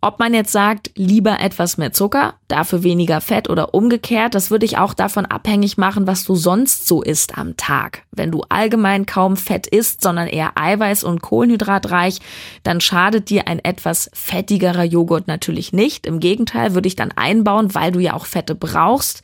Ob 0.00 0.20
man 0.20 0.32
jetzt 0.32 0.52
sagt, 0.52 0.92
lieber 0.94 1.40
etwas 1.40 1.76
mehr 1.76 1.92
Zucker, 1.92 2.34
dafür 2.46 2.84
weniger 2.84 3.20
Fett 3.20 3.50
oder 3.50 3.74
umgekehrt, 3.74 4.36
das 4.36 4.50
würde 4.50 4.64
ich 4.64 4.78
auch 4.78 4.94
davon 4.94 5.26
abhängig 5.26 5.76
machen, 5.76 6.06
was 6.06 6.22
du 6.22 6.36
sonst 6.36 6.86
so 6.86 7.02
isst 7.02 7.36
am 7.36 7.56
Tag. 7.56 8.04
Wenn 8.12 8.30
du 8.30 8.42
allgemein 8.48 9.06
kaum 9.06 9.36
Fett 9.36 9.66
isst, 9.66 10.02
sondern 10.02 10.28
eher 10.28 10.52
Eiweiß 10.54 11.02
und 11.02 11.20
Kohlenhydratreich, 11.20 12.20
dann 12.62 12.80
schadet 12.80 13.28
dir 13.28 13.48
ein 13.48 13.58
etwas 13.58 14.08
fettigerer 14.14 14.84
Joghurt 14.84 15.26
natürlich 15.26 15.72
nicht. 15.72 16.06
Im 16.06 16.20
Gegenteil 16.20 16.74
würde 16.74 16.86
ich 16.86 16.94
dann 16.94 17.10
einbauen, 17.10 17.74
weil 17.74 17.90
du 17.90 17.98
ja 17.98 18.14
auch 18.14 18.26
Fette 18.26 18.54
brauchst. 18.54 19.22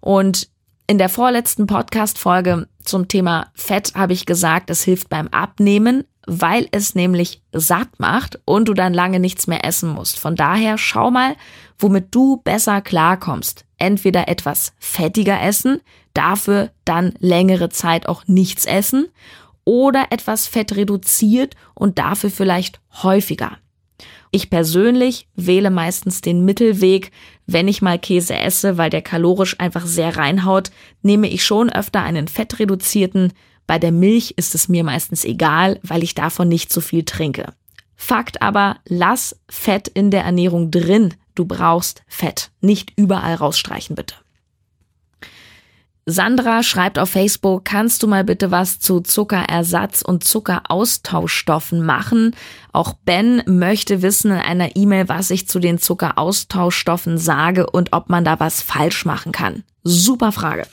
Und 0.00 0.48
in 0.88 0.98
der 0.98 1.10
vorletzten 1.10 1.68
Podcast-Folge 1.68 2.66
zum 2.82 3.06
Thema 3.06 3.52
Fett 3.54 3.92
habe 3.94 4.14
ich 4.14 4.26
gesagt, 4.26 4.70
es 4.70 4.82
hilft 4.82 5.10
beim 5.10 5.28
Abnehmen, 5.28 6.04
weil 6.28 6.68
es 6.72 6.94
nämlich 6.94 7.42
satt 7.52 7.98
macht 7.98 8.38
und 8.44 8.68
du 8.68 8.74
dann 8.74 8.92
lange 8.92 9.18
nichts 9.18 9.46
mehr 9.46 9.64
essen 9.64 9.88
musst. 9.88 10.18
Von 10.18 10.36
daher 10.36 10.76
schau 10.76 11.10
mal, 11.10 11.36
womit 11.78 12.14
du 12.14 12.36
besser 12.36 12.82
klarkommst. 12.82 13.64
Entweder 13.78 14.28
etwas 14.28 14.74
fettiger 14.78 15.40
essen, 15.40 15.80
dafür 16.12 16.70
dann 16.84 17.14
längere 17.18 17.70
Zeit 17.70 18.08
auch 18.08 18.26
nichts 18.26 18.66
essen 18.66 19.08
oder 19.64 20.06
etwas 20.10 20.46
Fett 20.46 20.76
reduziert 20.76 21.54
und 21.74 21.98
dafür 21.98 22.30
vielleicht 22.30 22.80
häufiger. 23.02 23.56
Ich 24.30 24.50
persönlich 24.50 25.28
wähle 25.34 25.70
meistens 25.70 26.20
den 26.20 26.44
Mittelweg. 26.44 27.10
Wenn 27.46 27.68
ich 27.68 27.80
mal 27.80 27.98
Käse 27.98 28.36
esse, 28.36 28.76
weil 28.76 28.90
der 28.90 29.00
kalorisch 29.00 29.58
einfach 29.58 29.86
sehr 29.86 30.18
reinhaut, 30.18 30.70
nehme 31.00 31.28
ich 31.28 31.44
schon 31.44 31.70
öfter 31.70 32.02
einen 32.02 32.28
fettreduzierten, 32.28 33.32
bei 33.68 33.78
der 33.78 33.92
Milch 33.92 34.32
ist 34.36 34.56
es 34.56 34.68
mir 34.68 34.82
meistens 34.82 35.24
egal, 35.24 35.78
weil 35.82 36.02
ich 36.02 36.14
davon 36.14 36.48
nicht 36.48 36.72
so 36.72 36.80
viel 36.80 37.04
trinke. 37.04 37.52
Fakt 37.94 38.40
aber, 38.40 38.78
lass 38.86 39.36
Fett 39.48 39.88
in 39.88 40.10
der 40.10 40.24
Ernährung 40.24 40.70
drin. 40.70 41.14
Du 41.34 41.44
brauchst 41.44 42.02
Fett. 42.08 42.50
Nicht 42.62 42.94
überall 42.96 43.34
rausstreichen, 43.34 43.94
bitte. 43.94 44.14
Sandra 46.06 46.62
schreibt 46.62 46.98
auf 46.98 47.10
Facebook, 47.10 47.66
kannst 47.66 48.02
du 48.02 48.06
mal 48.06 48.24
bitte 48.24 48.50
was 48.50 48.78
zu 48.78 49.00
Zuckerersatz 49.00 50.00
und 50.00 50.24
Zuckeraustauschstoffen 50.24 51.84
machen? 51.84 52.34
Auch 52.72 52.94
Ben 52.94 53.42
möchte 53.44 54.00
wissen 54.00 54.30
in 54.30 54.38
einer 54.38 54.76
E-Mail, 54.76 55.10
was 55.10 55.28
ich 55.30 55.46
zu 55.46 55.58
den 55.58 55.76
Zuckeraustauschstoffen 55.78 57.18
sage 57.18 57.68
und 57.68 57.92
ob 57.92 58.08
man 58.08 58.24
da 58.24 58.40
was 58.40 58.62
falsch 58.62 59.04
machen 59.04 59.32
kann. 59.32 59.64
Super 59.84 60.32
Frage. 60.32 60.66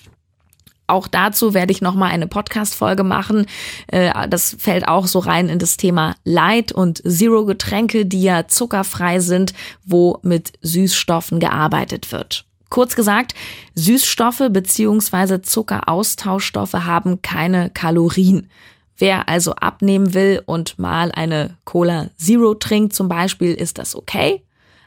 Auch 0.88 1.08
dazu 1.08 1.54
werde 1.54 1.72
ich 1.72 1.82
nochmal 1.82 2.12
eine 2.12 2.28
Podcast-Folge 2.28 3.04
machen. 3.04 3.48
Äh, 3.88 4.28
das 4.30 4.56
fällt 4.60 4.88
auch 4.88 5.08
so 5.08 5.20
rein 5.20 5.50
in 5.50 5.60
das 5.60 5.78
Thema 5.78 6.16
Light 6.24 6.72
und 6.72 7.02
Zero 7.08 7.46
Getränke, 7.46 8.06
die 8.06 8.22
ja 8.22 8.48
zuckerfrei 8.48 9.20
sind, 9.20 9.54
wo 9.84 10.20
mit 10.22 10.54
Süßstoffen 10.62 11.40
gearbeitet 11.40 12.12
wird. 12.12 12.46
Kurz 12.70 12.96
gesagt, 12.96 13.34
Süßstoffe 13.76 14.44
beziehungsweise 14.50 15.42
Zuckeraustauschstoffe 15.42 16.74
haben 16.74 17.22
keine 17.22 17.70
Kalorien. 17.70 18.50
Wer 18.98 19.28
also 19.28 19.54
abnehmen 19.54 20.14
will 20.14 20.42
und 20.46 20.80
mal 20.80 21.12
eine 21.12 21.58
Cola 21.66 22.10
Zero 22.18 22.54
trinkt 22.54 22.94
zum 22.94 23.08
Beispiel, 23.08 23.54
ist 23.54 23.78
das 23.78 23.96
okay. 23.96 24.42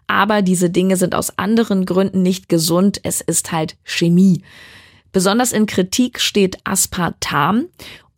Aber 0.06 0.42
diese 0.42 0.70
Dinge 0.70 0.96
sind 0.96 1.14
aus 1.14 1.38
anderen 1.38 1.84
Gründen 1.84 2.22
nicht 2.22 2.48
gesund. 2.48 3.00
Es 3.02 3.20
ist 3.20 3.52
halt 3.52 3.76
Chemie. 3.84 4.42
Besonders 5.18 5.50
in 5.50 5.66
Kritik 5.66 6.20
steht 6.20 6.58
Aspartam 6.62 7.66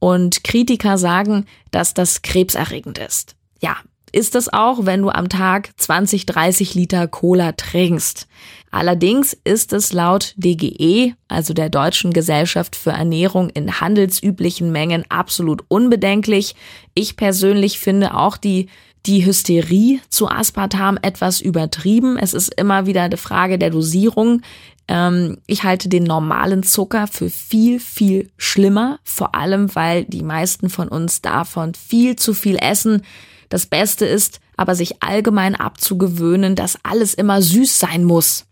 und 0.00 0.44
Kritiker 0.44 0.98
sagen, 0.98 1.46
dass 1.70 1.94
das 1.94 2.20
krebserregend 2.20 2.98
ist. 2.98 3.36
Ja, 3.62 3.78
ist 4.12 4.34
es 4.34 4.52
auch, 4.52 4.84
wenn 4.84 5.00
du 5.00 5.08
am 5.08 5.30
Tag 5.30 5.70
20, 5.78 6.26
30 6.26 6.74
Liter 6.74 7.08
Cola 7.08 7.52
trinkst. 7.52 8.28
Allerdings 8.70 9.34
ist 9.44 9.72
es 9.72 9.94
laut 9.94 10.34
DGE, 10.36 11.14
also 11.26 11.54
der 11.54 11.70
Deutschen 11.70 12.12
Gesellschaft 12.12 12.76
für 12.76 12.90
Ernährung 12.90 13.48
in 13.48 13.80
handelsüblichen 13.80 14.70
Mengen 14.70 15.06
absolut 15.08 15.64
unbedenklich. 15.68 16.54
Ich 16.92 17.16
persönlich 17.16 17.78
finde 17.78 18.14
auch 18.14 18.36
die 18.36 18.68
die 19.06 19.24
Hysterie 19.24 20.00
zu 20.10 20.28
Aspartam 20.28 20.98
etwas 21.00 21.40
übertrieben. 21.40 22.18
Es 22.18 22.34
ist 22.34 22.52
immer 22.60 22.84
wieder 22.84 23.02
eine 23.02 23.16
Frage 23.16 23.58
der 23.58 23.70
Dosierung. 23.70 24.42
Ähm, 24.90 25.38
ich 25.46 25.62
halte 25.62 25.88
den 25.88 26.02
normalen 26.02 26.64
Zucker 26.64 27.06
für 27.06 27.30
viel, 27.30 27.78
viel 27.78 28.28
schlimmer, 28.36 28.98
vor 29.04 29.36
allem 29.36 29.72
weil 29.76 30.04
die 30.04 30.24
meisten 30.24 30.68
von 30.68 30.88
uns 30.88 31.22
davon 31.22 31.74
viel 31.74 32.16
zu 32.16 32.34
viel 32.34 32.56
essen. 32.56 33.02
Das 33.48 33.66
Beste 33.66 34.04
ist 34.04 34.40
aber, 34.56 34.74
sich 34.74 35.00
allgemein 35.00 35.54
abzugewöhnen, 35.54 36.56
dass 36.56 36.76
alles 36.82 37.14
immer 37.14 37.40
süß 37.40 37.78
sein 37.78 38.04
muss. 38.04 38.46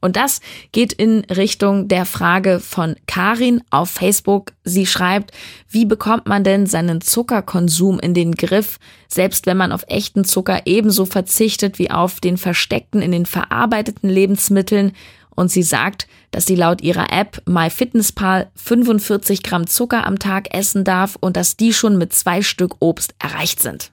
Und 0.00 0.16
das 0.16 0.40
geht 0.72 0.92
in 0.92 1.20
Richtung 1.26 1.86
der 1.86 2.06
Frage 2.06 2.58
von 2.58 2.96
Karin 3.06 3.62
auf 3.70 3.90
Facebook. 3.90 4.52
Sie 4.64 4.86
schreibt, 4.86 5.30
wie 5.68 5.84
bekommt 5.84 6.26
man 6.26 6.42
denn 6.42 6.66
seinen 6.66 7.02
Zuckerkonsum 7.02 8.00
in 8.00 8.12
den 8.12 8.34
Griff, 8.34 8.80
selbst 9.06 9.46
wenn 9.46 9.56
man 9.56 9.70
auf 9.70 9.84
echten 9.86 10.24
Zucker 10.24 10.62
ebenso 10.64 11.04
verzichtet 11.04 11.78
wie 11.78 11.90
auf 11.90 12.18
den 12.18 12.36
versteckten 12.38 13.00
in 13.00 13.12
den 13.12 13.26
verarbeiteten 13.26 14.10
Lebensmitteln? 14.10 14.92
Und 15.34 15.50
sie 15.50 15.62
sagt, 15.62 16.06
dass 16.30 16.46
sie 16.46 16.56
laut 16.56 16.80
ihrer 16.82 17.12
App 17.12 17.42
MyFitnessPal 17.46 18.50
45 18.54 19.42
Gramm 19.42 19.66
Zucker 19.66 20.06
am 20.06 20.18
Tag 20.18 20.54
essen 20.54 20.84
darf 20.84 21.16
und 21.20 21.36
dass 21.36 21.56
die 21.56 21.72
schon 21.72 21.98
mit 21.98 22.12
zwei 22.12 22.42
Stück 22.42 22.76
Obst 22.80 23.14
erreicht 23.18 23.60
sind. 23.60 23.92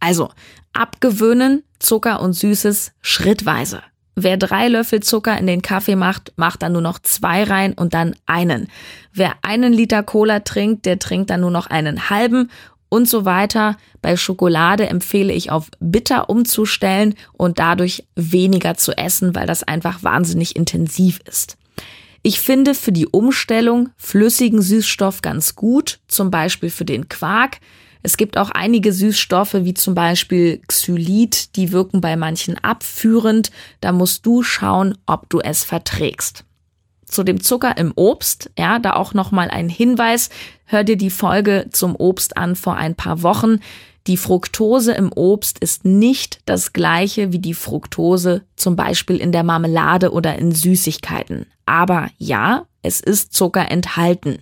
Also 0.00 0.30
abgewöhnen 0.72 1.62
Zucker 1.78 2.20
und 2.20 2.34
Süßes 2.34 2.92
schrittweise. 3.00 3.82
Wer 4.16 4.36
drei 4.36 4.68
Löffel 4.68 5.00
Zucker 5.00 5.36
in 5.38 5.48
den 5.48 5.60
Kaffee 5.60 5.96
macht, 5.96 6.32
macht 6.36 6.62
dann 6.62 6.72
nur 6.72 6.82
noch 6.82 7.00
zwei 7.00 7.42
rein 7.42 7.72
und 7.72 7.94
dann 7.94 8.14
einen. 8.26 8.68
Wer 9.12 9.34
einen 9.42 9.72
Liter 9.72 10.04
Cola 10.04 10.40
trinkt, 10.40 10.86
der 10.86 11.00
trinkt 11.00 11.30
dann 11.30 11.40
nur 11.40 11.50
noch 11.50 11.66
einen 11.66 12.10
halben 12.10 12.50
und 12.94 13.08
so 13.08 13.24
weiter. 13.24 13.76
Bei 14.02 14.16
Schokolade 14.16 14.88
empfehle 14.88 15.32
ich 15.32 15.50
auf 15.50 15.68
bitter 15.80 16.30
umzustellen 16.30 17.16
und 17.32 17.58
dadurch 17.58 18.04
weniger 18.14 18.76
zu 18.76 18.96
essen, 18.96 19.34
weil 19.34 19.48
das 19.48 19.64
einfach 19.64 20.04
wahnsinnig 20.04 20.54
intensiv 20.54 21.18
ist. 21.28 21.56
Ich 22.22 22.40
finde 22.40 22.74
für 22.74 22.92
die 22.92 23.08
Umstellung 23.08 23.90
flüssigen 23.96 24.62
Süßstoff 24.62 25.22
ganz 25.22 25.56
gut, 25.56 25.98
zum 26.06 26.30
Beispiel 26.30 26.70
für 26.70 26.84
den 26.84 27.08
Quark. 27.08 27.58
Es 28.04 28.16
gibt 28.16 28.38
auch 28.38 28.50
einige 28.50 28.92
Süßstoffe, 28.92 29.54
wie 29.54 29.74
zum 29.74 29.94
Beispiel 29.94 30.62
Xylit, 30.68 31.56
die 31.56 31.72
wirken 31.72 32.00
bei 32.00 32.16
manchen 32.16 32.56
abführend. 32.58 33.50
Da 33.80 33.90
musst 33.90 34.24
du 34.24 34.42
schauen, 34.42 34.96
ob 35.04 35.28
du 35.30 35.40
es 35.40 35.64
verträgst. 35.64 36.44
Zu 37.06 37.24
dem 37.24 37.42
Zucker 37.42 37.76
im 37.76 37.92
Obst, 37.96 38.50
ja, 38.58 38.78
da 38.78 38.94
auch 38.94 39.14
nochmal 39.14 39.50
ein 39.50 39.68
Hinweis. 39.68 40.30
Hör 40.66 40.84
dir 40.84 40.96
die 40.96 41.10
Folge 41.10 41.66
zum 41.70 41.94
Obst 41.96 42.36
an 42.36 42.56
vor 42.56 42.76
ein 42.76 42.94
paar 42.94 43.22
Wochen. 43.22 43.58
Die 44.06 44.16
Fructose 44.16 44.92
im 44.92 45.12
Obst 45.12 45.58
ist 45.58 45.84
nicht 45.84 46.40
das 46.44 46.72
gleiche 46.72 47.32
wie 47.32 47.38
die 47.38 47.54
Fructose 47.54 48.42
zum 48.56 48.76
Beispiel 48.76 49.16
in 49.16 49.32
der 49.32 49.44
Marmelade 49.44 50.12
oder 50.12 50.36
in 50.36 50.52
Süßigkeiten. 50.52 51.46
Aber 51.64 52.10
ja, 52.18 52.66
es 52.82 53.00
ist 53.00 53.32
Zucker 53.32 53.70
enthalten. 53.70 54.38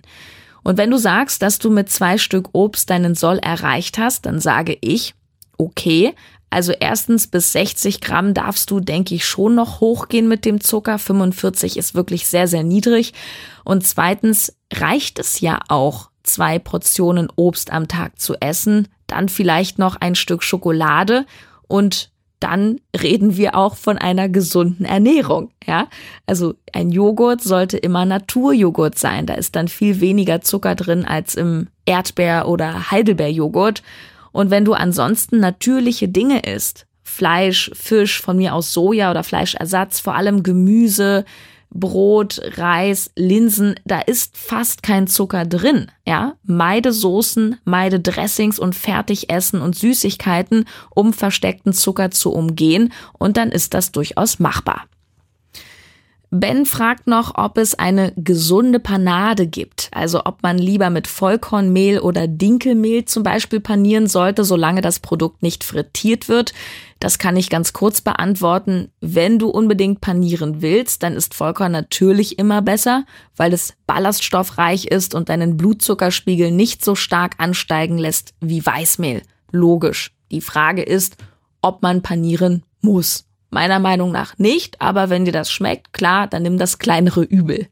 Und 0.63 0.77
wenn 0.77 0.91
du 0.91 0.97
sagst, 0.97 1.41
dass 1.41 1.59
du 1.59 1.69
mit 1.69 1.89
zwei 1.89 2.17
Stück 2.17 2.49
Obst 2.53 2.89
deinen 2.89 3.15
Soll 3.15 3.37
erreicht 3.39 3.97
hast, 3.97 4.25
dann 4.25 4.39
sage 4.39 4.77
ich, 4.81 5.13
okay, 5.57 6.13
also 6.49 6.71
erstens 6.71 7.27
bis 7.27 7.51
60 7.53 7.99
Gramm 7.99 8.33
darfst 8.33 8.69
du, 8.69 8.79
denke 8.79 9.15
ich, 9.15 9.25
schon 9.25 9.55
noch 9.55 9.79
hochgehen 9.79 10.27
mit 10.27 10.45
dem 10.45 10.61
Zucker. 10.61 10.99
45 10.99 11.77
ist 11.77 11.95
wirklich 11.95 12.27
sehr, 12.27 12.47
sehr 12.47 12.63
niedrig. 12.63 13.13
Und 13.63 13.87
zweitens 13.87 14.55
reicht 14.71 15.19
es 15.19 15.39
ja 15.39 15.59
auch, 15.67 16.11
zwei 16.23 16.59
Portionen 16.59 17.27
Obst 17.35 17.71
am 17.71 17.87
Tag 17.87 18.19
zu 18.19 18.35
essen, 18.39 18.87
dann 19.07 19.29
vielleicht 19.29 19.79
noch 19.79 19.95
ein 19.99 20.15
Stück 20.15 20.43
Schokolade 20.43 21.25
und 21.67 22.11
dann 22.39 22.81
reden 23.01 23.37
wir 23.37 23.55
auch 23.55 23.75
von 23.75 23.97
einer 23.97 24.27
gesunden 24.27 24.85
Ernährung, 24.85 25.51
ja? 25.65 25.87
Also 26.25 26.55
ein 26.73 26.91
Joghurt 26.91 27.41
sollte 27.41 27.77
immer 27.77 28.03
Naturjoghurt 28.03 28.99
sein, 28.99 29.25
da 29.25 29.35
ist 29.35 29.55
dann 29.55 29.69
viel 29.69 30.01
weniger 30.01 30.41
Zucker 30.41 30.75
drin 30.75 31.05
als 31.05 31.35
im 31.35 31.67
Erdbeer- 31.85 32.47
oder 32.47 32.91
Heidelbeerjoghurt 32.91 33.81
und 34.33 34.49
wenn 34.49 34.65
du 34.65 34.73
ansonsten 34.73 35.39
natürliche 35.39 36.09
Dinge 36.09 36.41
isst, 36.41 36.85
Fleisch, 37.03 37.69
Fisch, 37.75 38.21
von 38.21 38.37
mir 38.37 38.55
aus 38.55 38.73
Soja 38.73 39.11
oder 39.11 39.23
Fleischersatz, 39.23 39.99
vor 39.99 40.15
allem 40.15 40.41
Gemüse, 40.41 41.25
Brot, 41.73 42.39
Reis, 42.57 43.11
Linsen, 43.15 43.75
da 43.85 43.99
ist 43.99 44.37
fast 44.37 44.83
kein 44.83 45.07
Zucker 45.07 45.45
drin, 45.45 45.91
ja? 46.07 46.35
Meide 46.43 46.93
Soßen, 46.93 47.57
meide 47.65 47.99
Dressings 47.99 48.59
und 48.59 48.75
Fertigessen 48.75 49.61
und 49.61 49.75
Süßigkeiten, 49.75 50.65
um 50.91 51.13
versteckten 51.13 51.73
Zucker 51.73 52.11
zu 52.11 52.31
umgehen 52.31 52.93
und 53.17 53.37
dann 53.37 53.51
ist 53.51 53.73
das 53.73 53.91
durchaus 53.91 54.39
machbar. 54.39 54.85
Ben 56.35 56.65
fragt 56.65 57.05
noch, 57.05 57.35
ob 57.35 57.59
es 57.59 57.75
eine 57.75 58.11
gesunde 58.15 58.79
Panade 58.79 59.45
gibt, 59.45 59.91
also 59.91 60.25
ob 60.25 60.41
man 60.41 60.57
lieber 60.57 60.89
mit 60.89 61.05
Vollkornmehl 61.05 61.99
oder 61.99 62.27
Dinkelmehl 62.27 63.05
zum 63.05 63.21
Beispiel 63.21 63.59
panieren 63.59 64.07
sollte, 64.07 64.43
solange 64.43 64.81
das 64.81 64.99
Produkt 64.99 65.43
nicht 65.43 65.63
frittiert 65.63 66.29
wird. 66.29 66.51
Das 66.99 67.19
kann 67.19 67.37
ich 67.37 67.51
ganz 67.51 67.71
kurz 67.71 68.01
beantworten. 68.01 68.89
Wenn 68.99 69.37
du 69.37 69.47
unbedingt 69.49 70.01
panieren 70.01 70.63
willst, 70.63 71.03
dann 71.03 71.13
ist 71.13 71.35
Vollkorn 71.35 71.71
natürlich 71.71 72.39
immer 72.39 72.63
besser, 72.63 73.05
weil 73.35 73.53
es 73.53 73.75
ballaststoffreich 73.85 74.85
ist 74.85 75.13
und 75.13 75.29
deinen 75.29 75.55
Blutzuckerspiegel 75.55 76.49
nicht 76.49 76.83
so 76.83 76.95
stark 76.95 77.35
ansteigen 77.37 77.99
lässt 77.99 78.33
wie 78.41 78.65
Weißmehl. 78.65 79.21
Logisch. 79.51 80.15
Die 80.31 80.41
Frage 80.41 80.81
ist, 80.81 81.15
ob 81.61 81.83
man 81.83 82.01
panieren 82.01 82.63
muss. 82.81 83.25
Meiner 83.53 83.79
Meinung 83.79 84.11
nach 84.11 84.37
nicht, 84.39 84.81
aber 84.81 85.09
wenn 85.09 85.25
dir 85.25 85.31
das 85.31 85.51
schmeckt, 85.51 85.93
klar, 85.93 86.27
dann 86.27 86.43
nimm 86.43 86.57
das 86.57 86.79
kleinere 86.79 87.23
Übel. 87.23 87.67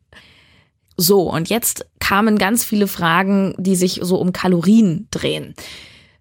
So, 0.96 1.24
und 1.32 1.50
jetzt 1.50 1.88
kamen 2.00 2.38
ganz 2.38 2.64
viele 2.64 2.88
Fragen, 2.88 3.56
die 3.58 3.76
sich 3.76 4.00
so 4.04 4.18
um 4.18 4.32
Kalorien 4.32 5.08
drehen. 5.10 5.56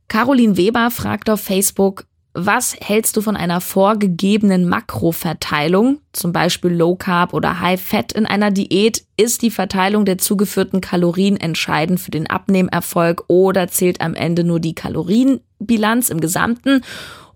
Caroline 0.09 0.57
Weber 0.57 0.90
fragt 0.90 1.29
auf 1.29 1.43
Facebook, 1.43 2.07
was 2.33 2.76
hältst 2.81 3.17
du 3.17 3.23
von 3.23 3.37
einer 3.37 3.61
vorgegebenen 3.61 4.69
Makroverteilung, 4.69 5.99
zum 6.12 6.33
Beispiel 6.33 6.71
Low 6.71 6.95
Carb 6.95 7.35
oder 7.35 7.61
High 7.61 7.81
Fat 7.81 8.12
in 8.12 8.25
einer 8.25 8.50
Diät? 8.50 9.05
Ist 9.17 9.43
die 9.43 9.50
Verteilung 9.50 10.05
der 10.05 10.17
zugeführten 10.17 10.81
Kalorien 10.81 11.37
entscheidend 11.37 12.01
für 12.01 12.12
den 12.12 12.29
Abnehmerfolg 12.29 13.25
oder 13.27 13.68
zählt 13.68 14.01
am 14.01 14.14
Ende 14.14 14.44
nur 14.44 14.61
die 14.61 14.75
Kalorienbilanz 14.75 16.09
im 16.09 16.20
Gesamten? 16.20 16.83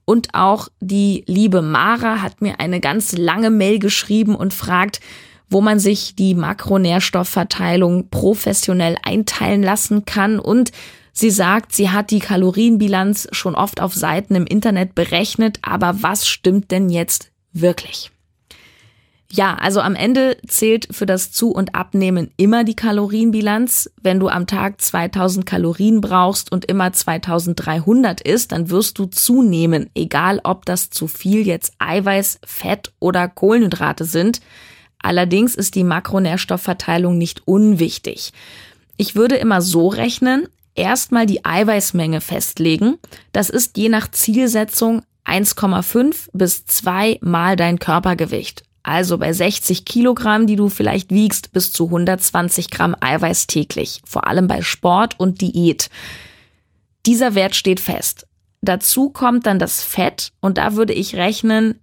Und 0.05 0.35
auch 0.35 0.69
die 0.81 1.25
liebe 1.27 1.62
Mara 1.62 2.21
hat 2.21 2.40
mir 2.43 2.61
eine 2.61 2.81
ganz 2.81 3.17
lange 3.17 3.51
Mail 3.51 3.79
geschrieben 3.79 4.35
und 4.35 4.53
fragt, 4.53 5.01
wo 5.49 5.61
man 5.61 5.79
sich 5.79 6.17
die 6.17 6.35
Makronährstoffverteilung 6.35 8.09
professionell 8.09 8.97
einteilen 9.03 9.62
lassen 9.62 10.05
kann. 10.05 10.38
Und 10.38 10.73
sie 11.12 11.31
sagt, 11.31 11.75
sie 11.75 11.90
hat 11.90 12.11
die 12.11 12.19
Kalorienbilanz 12.19 13.29
schon 13.33 13.55
oft 13.55 13.81
auf 13.81 13.95
Seiten 13.95 14.35
im 14.35 14.47
Internet 14.47 14.95
berechnet, 14.95 15.59
aber 15.62 16.03
was 16.03 16.27
stimmt 16.27 16.71
denn 16.71 16.90
jetzt 16.90 17.31
wirklich? 17.53 18.11
Ja, 19.37 19.55
also 19.55 19.81
am 19.81 19.97
Ende 19.97 20.37
zählt 20.47 20.87
für 20.92 21.07
das 21.07 21.33
Zu- 21.33 21.51
und 21.51 21.75
Abnehmen 21.75 22.31
immer 22.37 22.62
die 22.62 22.77
Kalorienbilanz. 22.77 23.90
Wenn 24.01 24.20
du 24.20 24.29
am 24.29 24.47
Tag 24.47 24.81
2000 24.81 25.44
Kalorien 25.44 26.01
brauchst 26.01 26.53
und 26.53 26.66
immer 26.66 26.92
2300 26.92 28.20
isst, 28.20 28.53
dann 28.53 28.70
wirst 28.70 28.97
du 28.97 29.07
zunehmen, 29.07 29.90
egal 29.97 30.40
ob 30.44 30.64
das 30.66 30.90
zu 30.90 31.09
viel 31.09 31.44
jetzt 31.44 31.73
Eiweiß, 31.81 32.38
Fett 32.47 32.92
oder 33.01 33.27
Kohlenhydrate 33.27 34.05
sind. 34.05 34.40
Allerdings 35.03 35.57
ist 35.57 35.75
die 35.75 35.83
Makronährstoffverteilung 35.83 37.18
nicht 37.18 37.42
unwichtig. 37.44 38.33
Ich 38.97 39.16
würde 39.16 39.35
immer 39.35 39.62
so 39.62 39.88
rechnen, 39.88 40.47
erstmal 40.77 41.27
die 41.27 41.44
Eiweißmenge 41.44 42.20
festlegen. 42.20 42.99
Das 43.33 43.51
ist 43.51 43.79
je 43.79 43.88
nach 43.88 44.09
Zielsetzung 44.12 45.03
1,5 45.25 46.29
bis 46.33 46.66
2 46.66 47.18
mal 47.20 47.57
dein 47.57 47.81
Körpergewicht 47.81 48.62
also 48.85 49.18
bei 49.18 49.33
60 49.33 49.85
Kilogramm, 49.85 50.47
die 50.47 50.57
du 50.57 50.68
vielleicht 50.68 51.11
wiegst, 51.11 51.53
bis 51.53 51.73
zu 51.73 51.87
120 51.87 52.70
Gramm 52.70 52.94
Eiweiß 53.01 53.49
täglich, 53.49 54.01
vor 54.05 54.29
allem 54.29 54.47
bei 54.47 54.62
Sport 54.62 55.18
und 55.18 55.40
Diät. 55.40 55.90
Dieser 57.07 57.35
Wert 57.35 57.57
steht 57.57 57.81
fest. 57.81 58.27
Dazu 58.62 59.11
kommt 59.11 59.47
dann 59.47 59.59
das 59.59 59.83
Fett 59.83 60.33
und 60.40 60.59
da 60.59 60.77
würde 60.77 60.92
ich 60.92 61.16
rechnen 61.16 61.81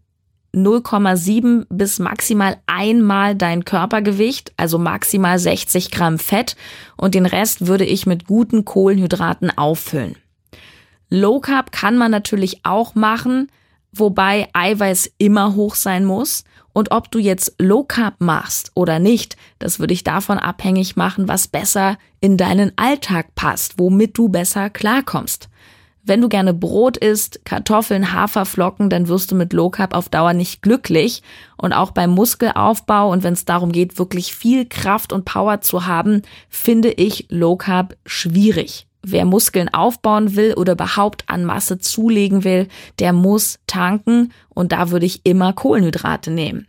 0,7 0.53 1.65
bis 1.69 1.99
maximal 1.99 2.57
einmal 2.67 3.35
dein 3.35 3.65
Körpergewicht, 3.65 4.51
also 4.57 4.77
maximal 4.77 5.39
60 5.39 5.91
Gramm 5.91 6.19
Fett 6.19 6.55
und 6.97 7.15
den 7.15 7.25
Rest 7.25 7.67
würde 7.67 7.85
ich 7.85 8.05
mit 8.05 8.25
guten 8.25 8.65
Kohlenhydraten 8.65 9.57
auffüllen. 9.57 10.15
Low 11.09 11.39
Carb 11.39 11.71
kann 11.71 11.97
man 11.97 12.11
natürlich 12.11 12.61
auch 12.63 12.95
machen, 12.95 13.51
wobei 13.91 14.49
Eiweiß 14.53 15.11
immer 15.17 15.55
hoch 15.55 15.75
sein 15.75 16.05
muss. 16.05 16.43
Und 16.73 16.91
ob 16.91 17.12
du 17.12 17.19
jetzt 17.19 17.55
Low 17.60 17.84
Carb 17.84 18.15
machst 18.19 18.71
oder 18.75 18.99
nicht, 18.99 19.36
das 19.60 19.79
würde 19.79 19.93
ich 19.93 20.03
davon 20.03 20.39
abhängig 20.39 20.95
machen, 20.95 21.27
was 21.27 21.47
besser 21.47 21.97
in 22.19 22.38
deinen 22.38 22.71
Alltag 22.77 23.36
passt, 23.36 23.77
womit 23.77 24.17
du 24.17 24.29
besser 24.29 24.69
klarkommst. 24.69 25.49
Wenn 26.03 26.21
du 26.21 26.29
gerne 26.29 26.53
Brot 26.53 26.97
isst, 26.97 27.45
Kartoffeln, 27.45 28.12
Haferflocken, 28.12 28.89
dann 28.89 29.07
wirst 29.07 29.31
du 29.31 29.36
mit 29.36 29.53
Low 29.53 29.69
Carb 29.69 29.93
auf 29.93 30.10
Dauer 30.10 30.34
nicht 30.34 30.63
glücklich. 30.63 31.21
Und 31.57 31.73
auch 31.73 31.91
beim 31.91 32.10
Muskelaufbau 32.10 33.12
und 33.12 33.23
wenn 33.23 33.34
es 33.34 33.45
darum 33.45 33.71
geht, 33.71 33.99
wirklich 33.99 34.34
viel 34.34 34.65
Kraft 34.65 35.13
und 35.13 35.25
Power 35.25 35.62
zu 35.62 35.86
haben, 35.86 36.23
finde 36.49 36.89
ich 36.91 37.27
Low 37.29 37.55
Carb 37.55 37.95
schwierig. 38.05 38.88
Wer 39.03 39.25
Muskeln 39.25 39.73
aufbauen 39.73 40.35
will 40.35 40.53
oder 40.53 40.73
überhaupt 40.73 41.23
an 41.27 41.43
Masse 41.43 41.79
zulegen 41.79 42.43
will, 42.43 42.67
der 42.99 43.13
muss 43.13 43.59
tanken 43.67 44.31
und 44.49 44.71
da 44.71 44.91
würde 44.91 45.05
ich 45.05 45.21
immer 45.23 45.53
Kohlenhydrate 45.53 46.31
nehmen. 46.31 46.67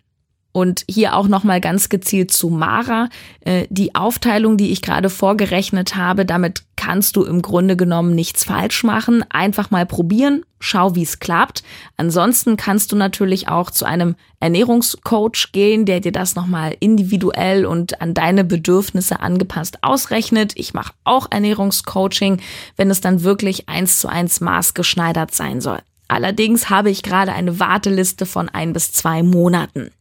Und 0.53 0.85
hier 0.89 1.17
auch 1.17 1.29
nochmal 1.29 1.61
ganz 1.63 1.89
gezielt 1.89 2.31
zu 2.31 2.51
Mara. 2.51 3.09
Äh, 3.41 3.67
die 3.71 3.95
Aufteilung, 3.95 4.59
die 4.59 4.71
ich 4.71 4.83
gerade 4.83 5.09
vorgerechnet 5.09 5.97
habe, 5.97 6.27
damit 6.27 6.63
kannst 6.83 7.15
du 7.15 7.23
im 7.23 7.43
Grunde 7.43 7.77
genommen 7.77 8.13
nichts 8.17 8.43
falsch 8.43 8.83
machen. 8.83 9.25
Einfach 9.31 9.71
mal 9.71 9.87
probieren, 9.87 10.45
schau, 10.59 10.97
wie 10.97 11.05
es 11.05 11.21
klappt. 11.21 11.63
Ansonsten 11.97 12.57
kannst 12.57 12.91
du 12.91 12.97
natürlich 12.97 13.47
auch 13.47 13.71
zu 13.71 13.85
einem 13.85 14.17
Ernährungscoach 14.41 15.53
gehen, 15.53 15.85
der 15.85 16.01
dir 16.01 16.11
das 16.11 16.35
nochmal 16.35 16.77
individuell 16.81 17.67
und 17.67 18.01
an 18.01 18.15
deine 18.15 18.43
Bedürfnisse 18.43 19.21
angepasst 19.21 19.79
ausrechnet. 19.83 20.55
Ich 20.57 20.75
mache 20.75 20.93
auch 21.05 21.29
Ernährungscoaching, 21.31 22.41
wenn 22.77 22.91
es 22.91 23.01
dann 23.01 23.23
wirklich 23.23 23.69
eins 23.69 24.01
zu 24.01 24.09
eins 24.09 24.41
maßgeschneidert 24.41 25.33
sein 25.33 25.61
soll. 25.61 25.79
Allerdings 26.09 26.69
habe 26.69 26.91
ich 26.91 27.05
gerade 27.05 27.33
eine 27.33 27.61
Warteliste 27.61 28.27
von 28.27 28.49
ein 28.49 28.73
bis 28.73 28.91
zwei 28.91 29.23
Monaten. 29.23 29.93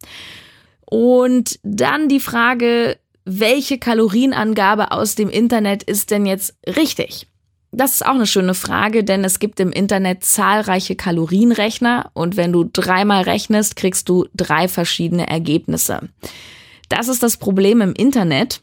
Und 0.86 1.60
dann 1.62 2.10
die 2.10 2.20
Frage, 2.20 2.98
welche 3.26 3.78
Kalorienangabe 3.78 4.92
aus 4.92 5.16
dem 5.16 5.30
Internet 5.30 5.84
ist 5.84 6.12
denn 6.12 6.26
jetzt 6.26 6.56
richtig? 6.68 7.28
Das 7.72 7.94
ist 7.94 8.06
auch 8.06 8.16
eine 8.16 8.28
schöne 8.28 8.54
Frage, 8.54 9.04
denn 9.04 9.24
es 9.24 9.40
gibt 9.40 9.60
im 9.60 9.72
Internet 9.72 10.26
zahlreiche 10.26 10.96
Kalorienrechner 10.96 12.12
und 12.14 12.36
wenn 12.36 12.52
du 12.52 12.66
dreimal 12.66 13.24
rechnest, 13.24 13.78
kriegst 13.78 14.10
du 14.10 14.26
drei 14.36 14.68
verschiedene 14.68 15.28
Ergebnisse. 15.28 16.10
Das 16.90 17.08
ist 17.08 17.24
das 17.24 17.38
Problem 17.38 17.80
im 17.80 17.94
Internet. 17.94 18.62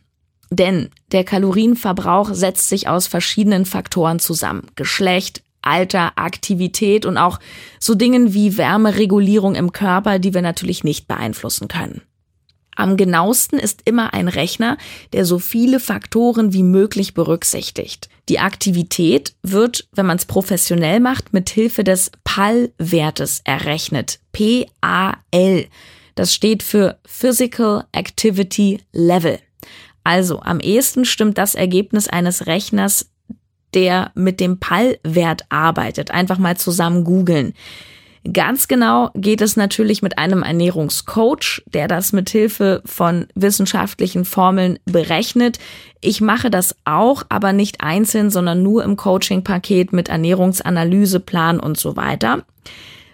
Denn 0.50 0.90
der 1.12 1.24
Kalorienverbrauch 1.24 2.30
setzt 2.32 2.68
sich 2.68 2.88
aus 2.88 3.06
verschiedenen 3.06 3.66
Faktoren 3.66 4.18
zusammen. 4.18 4.66
Geschlecht, 4.76 5.42
Alter, 5.60 6.12
Aktivität 6.16 7.04
und 7.04 7.18
auch 7.18 7.38
so 7.78 7.94
Dingen 7.94 8.32
wie 8.32 8.56
Wärmeregulierung 8.56 9.54
im 9.54 9.72
Körper, 9.72 10.18
die 10.18 10.32
wir 10.32 10.42
natürlich 10.42 10.84
nicht 10.84 11.06
beeinflussen 11.06 11.68
können. 11.68 12.02
Am 12.78 12.96
genauesten 12.96 13.58
ist 13.58 13.82
immer 13.86 14.14
ein 14.14 14.28
Rechner, 14.28 14.78
der 15.12 15.24
so 15.24 15.40
viele 15.40 15.80
Faktoren 15.80 16.52
wie 16.52 16.62
möglich 16.62 17.12
berücksichtigt. 17.12 18.08
Die 18.28 18.38
Aktivität 18.38 19.34
wird, 19.42 19.88
wenn 19.92 20.06
man 20.06 20.16
es 20.16 20.26
professionell 20.26 21.00
macht, 21.00 21.32
mit 21.32 21.50
Hilfe 21.50 21.82
des 21.82 22.12
PAL-Wertes 22.22 23.40
errechnet. 23.42 24.20
P-A-L. 24.30 25.66
Das 26.14 26.32
steht 26.32 26.62
für 26.62 27.00
Physical 27.04 27.84
Activity 27.90 28.80
Level. 28.92 29.40
Also 30.04 30.40
am 30.40 30.60
ehesten 30.60 31.04
stimmt 31.04 31.36
das 31.36 31.56
Ergebnis 31.56 32.06
eines 32.06 32.46
Rechners 32.46 33.10
der 33.74 34.12
mit 34.14 34.40
dem 34.40 34.58
PAL-Wert 34.58 35.42
arbeitet. 35.50 36.10
Einfach 36.10 36.38
mal 36.38 36.56
zusammen 36.56 37.04
googeln. 37.04 37.52
Ganz 38.32 38.68
genau 38.68 39.10
geht 39.14 39.40
es 39.40 39.56
natürlich 39.56 40.02
mit 40.02 40.18
einem 40.18 40.42
Ernährungscoach, 40.42 41.62
der 41.66 41.88
das 41.88 42.12
mit 42.12 42.28
Hilfe 42.28 42.82
von 42.84 43.26
wissenschaftlichen 43.34 44.24
Formeln 44.24 44.78
berechnet. 44.84 45.58
Ich 46.00 46.20
mache 46.20 46.50
das 46.50 46.74
auch, 46.84 47.22
aber 47.28 47.52
nicht 47.52 47.80
einzeln, 47.80 48.30
sondern 48.30 48.62
nur 48.62 48.84
im 48.84 48.96
Coaching-Paket 48.96 49.92
mit 49.92 50.08
Ernährungsanalyse, 50.08 51.20
Plan 51.20 51.60
und 51.60 51.78
so 51.78 51.96
weiter. 51.96 52.44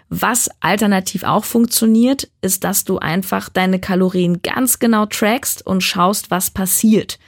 Was 0.09 0.49
alternativ 0.59 1.23
auch 1.23 1.45
funktioniert, 1.45 2.27
ist, 2.41 2.63
dass 2.63 2.83
du 2.83 2.97
einfach 2.97 3.49
deine 3.49 3.79
Kalorien 3.79 4.41
ganz 4.41 4.79
genau 4.79 5.05
trackst 5.05 5.65
und 5.65 5.81
schaust, 5.81 6.31
was 6.31 6.49
passiert. 6.49 7.19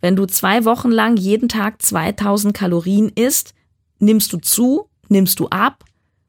Wenn 0.00 0.16
du 0.16 0.26
zwei 0.26 0.64
Wochen 0.64 0.90
lang 0.90 1.16
jeden 1.16 1.48
Tag 1.48 1.80
2000 1.80 2.54
Kalorien 2.54 3.10
isst, 3.14 3.54
nimmst 3.98 4.32
du 4.32 4.38
zu, 4.38 4.88
nimmst 5.08 5.40
du 5.40 5.48
ab 5.48 5.84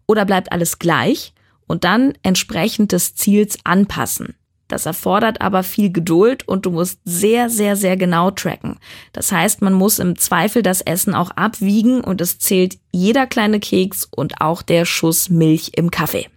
oder 0.07 0.25
bleibt 0.25 0.51
alles 0.51 0.79
gleich 0.79 1.33
und 1.67 1.83
dann 1.83 2.13
entsprechend 2.23 2.91
des 2.91 3.15
Ziels 3.15 3.57
anpassen. 3.63 4.35
Das 4.71 4.85
erfordert 4.85 5.41
aber 5.41 5.63
viel 5.63 5.91
Geduld 5.91 6.47
und 6.47 6.65
du 6.65 6.71
musst 6.71 6.99
sehr, 7.03 7.49
sehr, 7.49 7.75
sehr 7.75 7.97
genau 7.97 8.31
tracken. 8.31 8.77
Das 9.11 9.31
heißt, 9.31 9.61
man 9.61 9.73
muss 9.73 9.99
im 9.99 10.17
Zweifel 10.17 10.63
das 10.63 10.79
Essen 10.79 11.13
auch 11.13 11.31
abwiegen 11.31 12.01
und 12.01 12.21
es 12.21 12.39
zählt 12.39 12.77
jeder 12.93 13.27
kleine 13.27 13.59
Keks 13.59 14.07
und 14.09 14.39
auch 14.39 14.61
der 14.61 14.85
Schuss 14.85 15.29
Milch 15.29 15.71
im 15.75 15.91
Kaffee. 15.91 16.27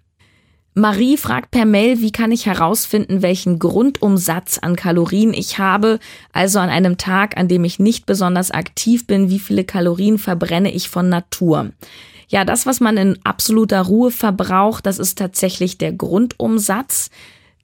Marie 0.77 1.16
fragt 1.16 1.53
per 1.53 1.66
Mail, 1.66 2.00
wie 2.00 2.11
kann 2.11 2.33
ich 2.33 2.46
herausfinden, 2.46 3.22
welchen 3.22 3.61
Grundumsatz 3.61 4.59
an 4.59 4.74
Kalorien 4.74 5.33
ich 5.33 5.61
habe, 5.61 6.00
also 6.33 6.59
an 6.59 6.68
einem 6.68 6.98
Tag, 6.98 7.37
an 7.37 7.46
dem 7.46 7.62
ich 7.62 7.79
nicht 7.79 8.07
besonders 8.07 8.50
aktiv 8.50 9.07
bin, 9.07 9.31
wie 9.31 9.38
viele 9.38 9.62
Kalorien 9.62 10.18
verbrenne 10.18 10.72
ich 10.72 10.88
von 10.88 11.09
Natur. 11.09 11.70
Ja, 12.35 12.44
das, 12.44 12.66
was 12.66 12.81
man 12.81 12.97
in 12.97 13.16
absoluter 13.23 13.81
Ruhe 13.83 14.11
verbraucht, 14.11 14.87
das 14.87 14.99
ist 14.99 15.16
tatsächlich 15.18 15.79
der 15.79 15.92
Grundumsatz. 15.92 17.11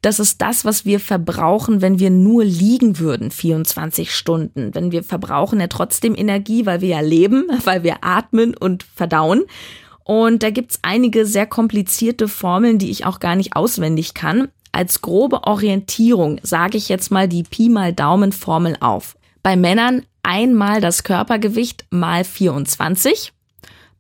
Das 0.01 0.21
ist 0.21 0.41
das, 0.41 0.65
was 0.65 0.85
wir 0.85 1.01
verbrauchen, 1.01 1.83
wenn 1.83 1.99
wir 1.99 2.11
nur 2.11 2.45
liegen 2.45 3.01
würden, 3.01 3.33
24 3.33 4.15
Stunden. 4.15 4.73
Wenn 4.73 4.93
wir 4.93 5.03
verbrauchen 5.03 5.59
ja 5.59 5.67
trotzdem 5.67 6.15
Energie, 6.15 6.67
weil 6.67 6.83
wir 6.83 6.91
ja 6.91 7.01
leben, 7.01 7.47
weil 7.65 7.83
wir 7.83 8.05
atmen 8.05 8.57
und 8.57 8.85
verdauen. 8.85 9.43
Und 10.05 10.45
da 10.45 10.51
gibt's 10.51 10.79
einige 10.83 11.27
sehr 11.27 11.47
komplizierte 11.47 12.29
Formeln, 12.29 12.79
die 12.79 12.93
ich 12.93 13.05
auch 13.07 13.19
gar 13.19 13.35
nicht 13.35 13.57
auswendig 13.57 14.15
kann. 14.15 14.51
Als 14.71 15.03
grobe 15.03 15.49
Orientierung 15.49 16.39
sage 16.45 16.79
ich 16.79 16.89
jetzt 16.89 17.11
mal 17.11 17.27
die 17.27 17.43
Pi 17.43 17.71
mal 17.71 17.93
Daumen 17.93 18.31
Formel 18.31 18.77
auf. 18.79 19.17
Bei 19.43 19.57
Männern 19.57 20.07
einmal 20.23 20.81
das 20.81 21.03
Körpergewicht 21.03 21.87
mal 21.91 22.23
24. 22.23 23.33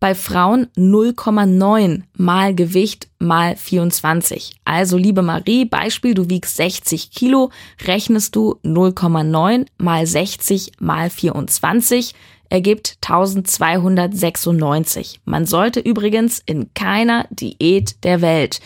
Bei 0.00 0.14
Frauen 0.14 0.66
0,9 0.78 2.04
mal 2.16 2.54
Gewicht 2.54 3.08
mal 3.18 3.54
24. 3.54 4.54
Also 4.64 4.96
liebe 4.96 5.20
Marie, 5.20 5.66
Beispiel, 5.66 6.14
du 6.14 6.30
wiegst 6.30 6.56
60 6.56 7.10
Kilo, 7.10 7.50
rechnest 7.84 8.34
du 8.34 8.58
0,9 8.64 9.66
mal 9.76 10.06
60 10.06 10.72
mal 10.80 11.10
24 11.10 12.14
ergibt 12.48 12.96
1296. 13.02 15.20
Man 15.26 15.44
sollte 15.44 15.80
übrigens 15.80 16.40
in 16.46 16.72
keiner 16.72 17.26
Diät 17.28 18.02
der 18.02 18.22
Welt 18.22 18.60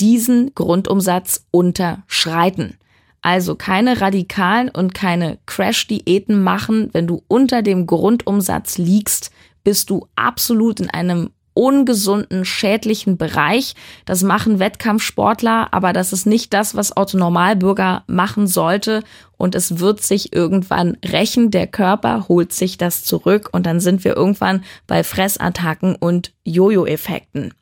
diesen 0.00 0.52
Grundumsatz 0.56 1.46
unterschreiten. 1.52 2.76
Also 3.22 3.54
keine 3.54 4.00
radikalen 4.00 4.68
und 4.68 4.94
keine 4.94 5.38
Crash-Diäten 5.46 6.42
machen. 6.42 6.90
Wenn 6.92 7.06
du 7.06 7.22
unter 7.28 7.62
dem 7.62 7.86
Grundumsatz 7.86 8.78
liegst, 8.78 9.30
bist 9.64 9.90
du 9.90 10.06
absolut 10.16 10.80
in 10.80 10.90
einem 10.90 11.30
ungesunden, 11.54 12.44
schädlichen 12.44 13.16
Bereich. 13.16 13.74
Das 14.04 14.22
machen 14.22 14.58
Wettkampfsportler, 14.58 15.68
aber 15.72 15.92
das 15.92 16.12
ist 16.12 16.26
nicht 16.26 16.54
das, 16.54 16.74
was 16.74 16.96
Otto 16.96 17.18
Normalbürger 17.18 18.04
machen 18.06 18.46
sollte. 18.46 19.02
Und 19.36 19.54
es 19.54 19.78
wird 19.78 20.02
sich 20.02 20.32
irgendwann 20.32 20.96
rächen. 21.04 21.50
Der 21.50 21.66
Körper 21.66 22.26
holt 22.28 22.52
sich 22.52 22.78
das 22.78 23.04
zurück 23.04 23.50
und 23.52 23.66
dann 23.66 23.80
sind 23.80 24.04
wir 24.04 24.16
irgendwann 24.16 24.64
bei 24.86 25.04
Fressattacken 25.04 25.96
und 25.96 26.32
Jojo-Effekten. 26.44 27.52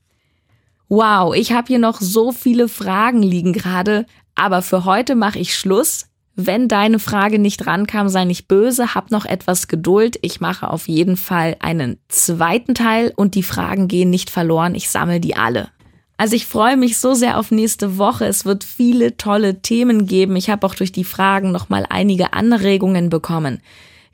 Wow, 0.88 1.34
ich 1.34 1.52
habe 1.52 1.68
hier 1.68 1.78
noch 1.78 2.00
so 2.00 2.32
viele 2.32 2.68
Fragen 2.68 3.22
liegen 3.22 3.52
gerade, 3.52 4.06
aber 4.34 4.60
für 4.60 4.84
heute 4.84 5.14
mache 5.14 5.38
ich 5.38 5.56
Schluss. 5.56 6.09
Wenn 6.46 6.68
deine 6.68 6.98
Frage 6.98 7.38
nicht 7.38 7.66
rankam, 7.66 8.08
sei 8.08 8.24
nicht 8.24 8.48
böse, 8.48 8.94
hab 8.94 9.10
noch 9.10 9.26
etwas 9.26 9.68
Geduld. 9.68 10.18
Ich 10.22 10.40
mache 10.40 10.70
auf 10.70 10.88
jeden 10.88 11.16
Fall 11.16 11.56
einen 11.60 11.98
zweiten 12.08 12.74
Teil 12.74 13.12
und 13.14 13.34
die 13.34 13.42
Fragen 13.42 13.88
gehen 13.88 14.10
nicht 14.10 14.30
verloren. 14.30 14.74
Ich 14.74 14.88
sammle 14.88 15.20
die 15.20 15.36
alle. 15.36 15.68
Also 16.16 16.36
ich 16.36 16.46
freue 16.46 16.76
mich 16.76 16.98
so 16.98 17.14
sehr 17.14 17.38
auf 17.38 17.50
nächste 17.50 17.98
Woche. 17.98 18.26
Es 18.26 18.44
wird 18.44 18.64
viele 18.64 19.16
tolle 19.16 19.62
Themen 19.62 20.06
geben. 20.06 20.36
Ich 20.36 20.50
habe 20.50 20.66
auch 20.66 20.74
durch 20.74 20.92
die 20.92 21.04
Fragen 21.04 21.50
noch 21.50 21.68
mal 21.68 21.86
einige 21.88 22.32
Anregungen 22.32 23.10
bekommen. 23.10 23.60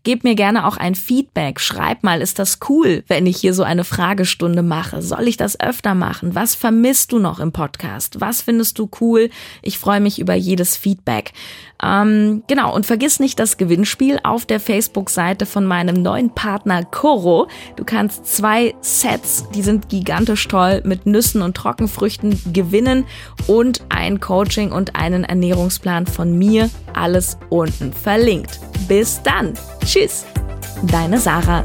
Gebt 0.07 0.23
mir 0.23 0.37
gerne 0.37 0.69
auch 0.69 0.77
ein 0.77 0.95
Feedback. 0.95 1.59
Schreib 1.59 2.05
mal, 2.05 2.23
ist 2.23 2.39
das 2.39 2.61
cool, 2.69 3.03
wenn 3.09 3.27
ich 3.27 3.39
hier 3.39 3.53
so 3.53 3.65
eine 3.65 3.83
Fragestunde 3.83 4.63
mache? 4.63 5.03
Soll 5.03 5.27
ich 5.27 5.37
das 5.37 5.59
öfter 5.59 5.97
machen? 5.97 6.37
Was 6.37 6.55
vermisst 6.55 7.11
du 7.11 7.19
noch 7.19 7.41
im 7.41 7.51
Podcast? 7.51 8.21
Was 8.21 8.41
findest 8.41 8.79
du 8.79 8.89
cool? 9.01 9.31
Ich 9.63 9.81
freue 9.81 9.99
mich 9.99 10.21
über 10.21 10.35
jedes 10.35 10.77
Feedback. 10.77 11.33
Ähm, 11.83 12.45
genau, 12.47 12.73
und 12.73 12.87
vergiss 12.87 13.19
nicht 13.19 13.41
das 13.41 13.57
Gewinnspiel 13.57 14.21
auf 14.23 14.47
der 14.47 14.61
Facebook-Seite 14.61 15.45
von 15.45 15.67
meinem 15.67 16.01
neuen 16.01 16.31
Partner 16.31 16.85
Coro. 16.85 17.49
Du 17.75 17.83
kannst 17.83 18.27
zwei 18.27 18.77
Sets, 18.81 19.47
die 19.57 19.63
sind 19.63 19.89
gigantisch 19.89 20.47
toll, 20.47 20.83
mit 20.85 21.07
Nüssen 21.07 21.43
und 21.43 21.57
Trockenfrüchten 21.57 22.53
gewinnen 22.53 23.07
und 23.49 23.83
ein 23.89 24.21
Coaching 24.21 24.71
und 24.71 24.95
einen 24.95 25.25
Ernährungsplan 25.25 26.07
von 26.07 26.39
mir. 26.39 26.71
Alles 26.95 27.39
unten 27.51 27.93
verlinkt. 27.93 28.61
Bis 28.87 29.21
dann. 29.23 29.55
Tschüss, 29.97 30.27
deine 30.83 31.19
Sarah. 31.19 31.65